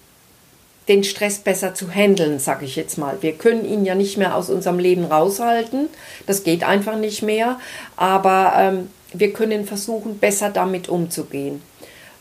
den 0.88 1.04
Stress 1.04 1.38
besser 1.38 1.74
zu 1.74 1.90
handeln, 1.90 2.38
sage 2.38 2.64
ich 2.64 2.76
jetzt 2.76 2.98
mal. 2.98 3.18
Wir 3.20 3.32
können 3.32 3.64
ihn 3.64 3.84
ja 3.84 3.94
nicht 3.94 4.18
mehr 4.18 4.34
aus 4.34 4.50
unserem 4.50 4.78
Leben 4.78 5.04
raushalten, 5.04 5.88
das 6.26 6.42
geht 6.42 6.64
einfach 6.64 6.96
nicht 6.96 7.22
mehr, 7.22 7.60
aber 7.96 8.54
ähm, 8.56 8.88
wir 9.12 9.32
können 9.32 9.66
versuchen, 9.66 10.18
besser 10.18 10.50
damit 10.50 10.88
umzugehen. 10.88 11.62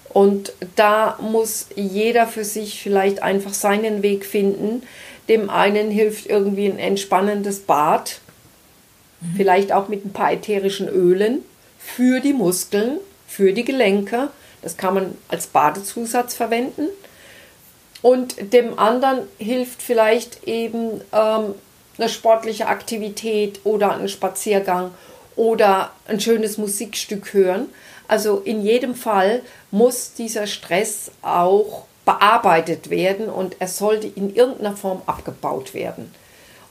Und 0.09 0.53
da 0.75 1.17
muss 1.21 1.67
jeder 1.75 2.27
für 2.27 2.43
sich 2.43 2.81
vielleicht 2.81 3.23
einfach 3.23 3.53
seinen 3.53 4.03
Weg 4.03 4.25
finden. 4.25 4.83
Dem 5.29 5.49
einen 5.49 5.89
hilft 5.89 6.25
irgendwie 6.25 6.65
ein 6.65 6.79
entspannendes 6.79 7.61
Bad, 7.61 8.19
mhm. 9.21 9.35
vielleicht 9.37 9.71
auch 9.71 9.87
mit 9.87 10.05
ein 10.05 10.11
paar 10.11 10.33
ätherischen 10.33 10.89
Ölen 10.89 11.39
für 11.79 12.19
die 12.19 12.33
Muskeln, 12.33 12.97
für 13.27 13.53
die 13.53 13.63
Gelenke. 13.63 14.29
Das 14.61 14.75
kann 14.75 14.93
man 14.93 15.17
als 15.29 15.47
Badezusatz 15.47 16.35
verwenden. 16.35 16.87
Und 18.01 18.53
dem 18.53 18.79
anderen 18.79 19.27
hilft 19.37 19.81
vielleicht 19.81 20.47
eben 20.47 21.01
ähm, 21.11 21.55
eine 21.97 22.09
sportliche 22.09 22.67
Aktivität 22.67 23.61
oder 23.63 23.93
ein 23.93 24.09
Spaziergang 24.09 24.91
oder 25.35 25.91
ein 26.07 26.19
schönes 26.19 26.57
Musikstück 26.57 27.33
hören. 27.33 27.69
Also 28.07 28.39
in 28.39 28.61
jedem 28.61 28.95
Fall 28.95 29.41
muss 29.69 30.13
dieser 30.13 30.47
Stress 30.47 31.11
auch 31.21 31.85
bearbeitet 32.03 32.89
werden 32.89 33.29
und 33.29 33.55
er 33.59 33.67
sollte 33.67 34.07
in 34.07 34.33
irgendeiner 34.33 34.75
Form 34.75 35.01
abgebaut 35.05 35.73
werden. 35.73 36.13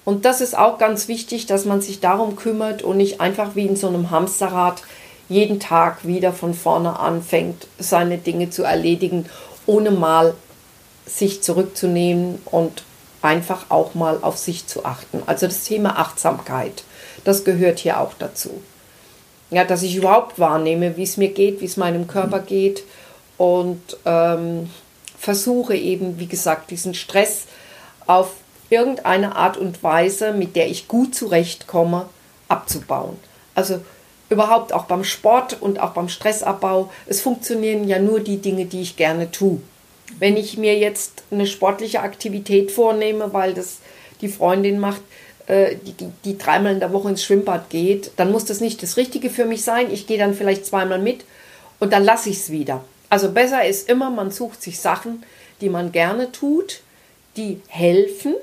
Und 0.04 0.24
das 0.24 0.40
ist 0.40 0.58
auch 0.58 0.78
ganz 0.78 1.08
wichtig, 1.08 1.46
dass 1.46 1.64
man 1.64 1.80
sich 1.80 2.00
darum 2.00 2.34
kümmert 2.34 2.82
und 2.82 2.96
nicht 2.96 3.20
einfach 3.20 3.54
wie 3.54 3.66
in 3.66 3.76
so 3.76 3.86
einem 3.86 4.10
Hamsterrad 4.10 4.82
jeden 5.28 5.60
Tag 5.60 6.04
wieder 6.04 6.32
von 6.32 6.54
vorne 6.54 6.98
anfängt, 6.98 7.68
seine 7.78 8.18
Dinge 8.18 8.50
zu 8.50 8.64
erledigen, 8.64 9.26
ohne 9.66 9.92
mal 9.92 10.34
sich 11.06 11.42
zurückzunehmen 11.42 12.40
und 12.46 12.82
einfach 13.22 13.70
auch 13.70 13.94
mal 13.94 14.18
auf 14.22 14.38
sich 14.38 14.66
zu 14.66 14.84
achten. 14.84 15.22
Also 15.26 15.46
das 15.46 15.64
Thema 15.64 15.98
Achtsamkeit, 15.98 16.84
das 17.24 17.44
gehört 17.44 17.78
hier 17.78 18.00
auch 18.00 18.14
dazu. 18.18 18.62
Ja, 19.50 19.64
dass 19.64 19.82
ich 19.82 19.96
überhaupt 19.96 20.38
wahrnehme, 20.38 20.96
wie 20.96 21.02
es 21.02 21.16
mir 21.16 21.30
geht, 21.30 21.60
wie 21.60 21.66
es 21.66 21.76
meinem 21.76 22.06
Körper 22.06 22.38
geht 22.38 22.84
und 23.36 23.80
ähm, 24.04 24.70
versuche 25.18 25.74
eben, 25.74 26.18
wie 26.18 26.28
gesagt, 26.28 26.70
diesen 26.70 26.94
Stress 26.94 27.46
auf 28.06 28.32
irgendeine 28.70 29.34
Art 29.36 29.56
und 29.56 29.82
Weise, 29.82 30.32
mit 30.32 30.54
der 30.54 30.68
ich 30.68 30.88
gut 30.88 31.14
zurechtkomme, 31.14 32.08
abzubauen. 32.48 33.18
Also 33.54 33.80
überhaupt 34.28 34.72
auch 34.72 34.84
beim 34.84 35.04
Sport 35.04 35.60
und 35.60 35.80
auch 35.80 35.90
beim 35.90 36.08
Stressabbau, 36.08 36.90
es 37.06 37.20
funktionieren 37.20 37.86
ja 37.88 37.98
nur 37.98 38.20
die 38.20 38.38
Dinge, 38.38 38.64
die 38.66 38.80
ich 38.80 38.96
gerne 38.96 39.30
tue. 39.30 39.60
Wenn 40.18 40.36
ich 40.36 40.56
mir 40.56 40.78
jetzt 40.78 41.24
eine 41.30 41.46
sportliche 41.46 42.00
Aktivität 42.00 42.70
vornehme, 42.70 43.32
weil 43.32 43.54
das 43.54 43.78
die 44.20 44.28
Freundin 44.28 44.78
macht, 44.78 45.00
äh, 45.46 45.76
die, 45.76 45.92
die, 45.92 46.08
die 46.24 46.38
dreimal 46.38 46.74
in 46.74 46.80
der 46.80 46.92
Woche 46.92 47.08
ins 47.08 47.24
Schwimmbad 47.24 47.70
geht, 47.70 48.12
dann 48.16 48.30
muss 48.30 48.44
das 48.44 48.60
nicht 48.60 48.82
das 48.82 48.96
Richtige 48.96 49.30
für 49.30 49.44
mich 49.46 49.62
sein. 49.62 49.90
Ich 49.90 50.06
gehe 50.06 50.18
dann 50.18 50.34
vielleicht 50.34 50.66
zweimal 50.66 50.98
mit 50.98 51.24
und 51.78 51.92
dann 51.92 52.04
lasse 52.04 52.30
ich 52.30 52.36
es 52.36 52.50
wieder. 52.50 52.84
Also 53.08 53.32
besser 53.32 53.64
ist 53.64 53.88
immer, 53.88 54.10
man 54.10 54.30
sucht 54.30 54.62
sich 54.62 54.78
Sachen, 54.78 55.24
die 55.60 55.68
man 55.68 55.90
gerne 55.92 56.30
tut, 56.30 56.80
die 57.36 57.60
helfen, 57.68 58.34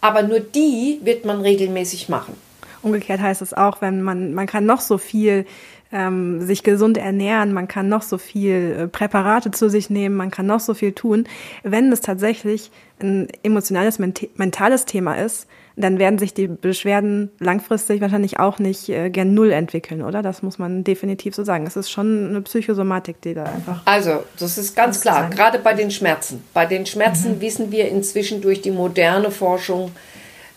aber 0.00 0.22
nur 0.22 0.40
die 0.40 1.00
wird 1.02 1.24
man 1.24 1.40
regelmäßig 1.40 2.08
machen. 2.08 2.36
Umgekehrt 2.82 3.20
heißt 3.20 3.40
es 3.40 3.54
auch, 3.54 3.80
wenn 3.80 4.02
man, 4.02 4.34
man 4.34 4.46
kann 4.46 4.66
noch 4.66 4.82
so 4.82 4.98
viel 4.98 5.46
ähm, 5.94 6.42
sich 6.42 6.64
gesund 6.64 6.98
ernähren, 6.98 7.52
man 7.52 7.68
kann 7.68 7.88
noch 7.88 8.02
so 8.02 8.18
viel 8.18 8.76
äh, 8.78 8.88
Präparate 8.88 9.52
zu 9.52 9.70
sich 9.70 9.90
nehmen, 9.90 10.16
man 10.16 10.32
kann 10.32 10.44
noch 10.44 10.58
so 10.60 10.74
viel 10.74 10.92
tun. 10.92 11.24
Wenn 11.62 11.90
es 11.92 12.00
tatsächlich 12.00 12.72
ein 13.00 13.28
emotionales, 13.44 13.98
mentales 13.98 14.86
Thema 14.86 15.14
ist, 15.14 15.46
dann 15.76 15.98
werden 15.98 16.18
sich 16.18 16.34
die 16.34 16.48
Beschwerden 16.48 17.30
langfristig 17.38 18.00
wahrscheinlich 18.00 18.38
auch 18.38 18.58
nicht 18.58 18.88
äh, 18.88 19.08
gern 19.10 19.34
null 19.34 19.52
entwickeln, 19.52 20.02
oder? 20.02 20.22
Das 20.22 20.42
muss 20.42 20.58
man 20.58 20.84
definitiv 20.84 21.34
so 21.34 21.44
sagen. 21.44 21.66
Es 21.66 21.76
ist 21.76 21.90
schon 21.90 22.28
eine 22.28 22.42
Psychosomatik, 22.42 23.20
die 23.22 23.34
da 23.34 23.44
einfach. 23.44 23.82
Also, 23.84 24.24
das 24.38 24.58
ist 24.58 24.76
ganz 24.76 25.00
klar, 25.00 25.30
gerade 25.30 25.58
bei 25.60 25.74
den 25.74 25.90
Schmerzen. 25.90 26.42
Bei 26.52 26.66
den 26.66 26.86
Schmerzen 26.86 27.36
mhm. 27.36 27.40
wissen 27.40 27.72
wir 27.72 27.88
inzwischen 27.88 28.40
durch 28.40 28.62
die 28.62 28.70
moderne 28.70 29.30
Forschung, 29.30 29.92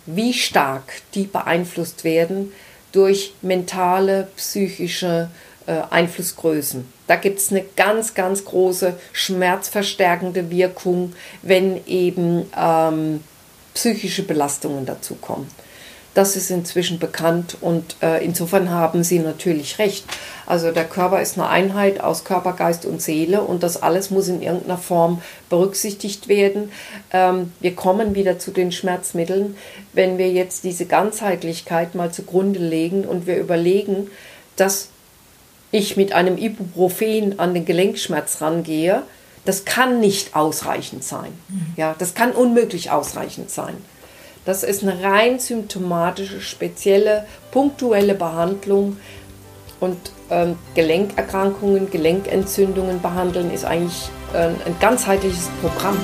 wie 0.08 0.34
stark 0.34 0.94
die 1.14 1.24
beeinflusst 1.24 2.04
werden 2.04 2.52
durch 2.98 3.36
mentale, 3.44 4.28
psychische 4.36 5.30
äh, 5.68 5.82
Einflussgrößen. 5.92 6.92
Da 7.06 7.16
gibt 7.16 7.38
es 7.38 7.52
eine 7.52 7.64
ganz, 7.76 8.16
ganz 8.16 8.44
große 8.44 8.96
schmerzverstärkende 9.14 10.50
Wirkung, 10.50 11.14
wenn 11.44 11.86
eben 11.86 12.48
ähm, 12.58 13.24
psychische 13.76 14.24
Belastungen 14.24 14.88
dazukommen. 14.88 15.48
Das 16.18 16.36
ist 16.36 16.50
inzwischen 16.50 16.98
bekannt 16.98 17.58
und 17.62 17.96
äh, 18.02 18.26
insofern 18.26 18.72
haben 18.72 19.04
Sie 19.04 19.20
natürlich 19.20 19.78
recht. 19.78 20.04
Also 20.48 20.72
der 20.72 20.86
Körper 20.86 21.22
ist 21.22 21.38
eine 21.38 21.48
Einheit 21.48 22.00
aus 22.00 22.24
Körper, 22.24 22.54
Geist 22.54 22.88
und 22.88 23.04
Seele 23.04 23.42
und 23.42 23.62
das 23.62 23.84
alles 23.84 24.10
muss 24.10 24.28
in 24.28 24.42
irgendeiner 24.42 24.80
Form 24.80 25.22
berücksichtigt 25.52 26.28
werden. 26.28 26.72
Ähm, 27.14 27.52
wir 27.60 27.76
kommen 27.76 28.16
wieder 28.16 28.40
zu 28.40 28.50
den 28.50 28.72
Schmerzmitteln. 28.72 29.58
Wenn 29.94 30.18
wir 30.18 30.32
jetzt 30.32 30.64
diese 30.64 30.88
Ganzheitlichkeit 30.88 31.94
mal 31.94 32.12
zugrunde 32.12 32.62
legen 32.62 33.06
und 33.06 33.28
wir 33.28 33.38
überlegen, 33.38 34.10
dass 34.56 34.88
ich 35.70 35.98
mit 35.98 36.14
einem 36.14 36.40
Ibuprofen 36.40 37.38
an 37.38 37.54
den 37.54 37.66
Gelenkschmerz 37.66 38.42
rangehe, 38.42 39.04
das 39.46 39.66
kann 39.66 40.00
nicht 40.00 40.36
ausreichend 40.36 41.04
sein. 41.04 41.32
Mhm. 41.48 41.74
Ja, 41.76 41.96
das 42.00 42.16
kann 42.16 42.32
unmöglich 42.32 42.90
ausreichend 42.90 43.52
sein. 43.52 43.76
Das 44.48 44.64
ist 44.64 44.82
eine 44.82 45.04
rein 45.04 45.40
symptomatische, 45.40 46.40
spezielle, 46.40 47.26
punktuelle 47.52 48.16
Behandlung. 48.16 48.96
Und 49.82 49.98
ähm, 50.30 50.58
Gelenkerkrankungen, 50.74 51.92
Gelenkentzündungen 51.92 53.02
behandeln 53.02 53.52
ist 53.52 53.66
eigentlich 53.66 54.10
äh, 54.34 54.48
ein 54.48 54.80
ganzheitliches 54.80 55.50
Programm. 55.62 55.98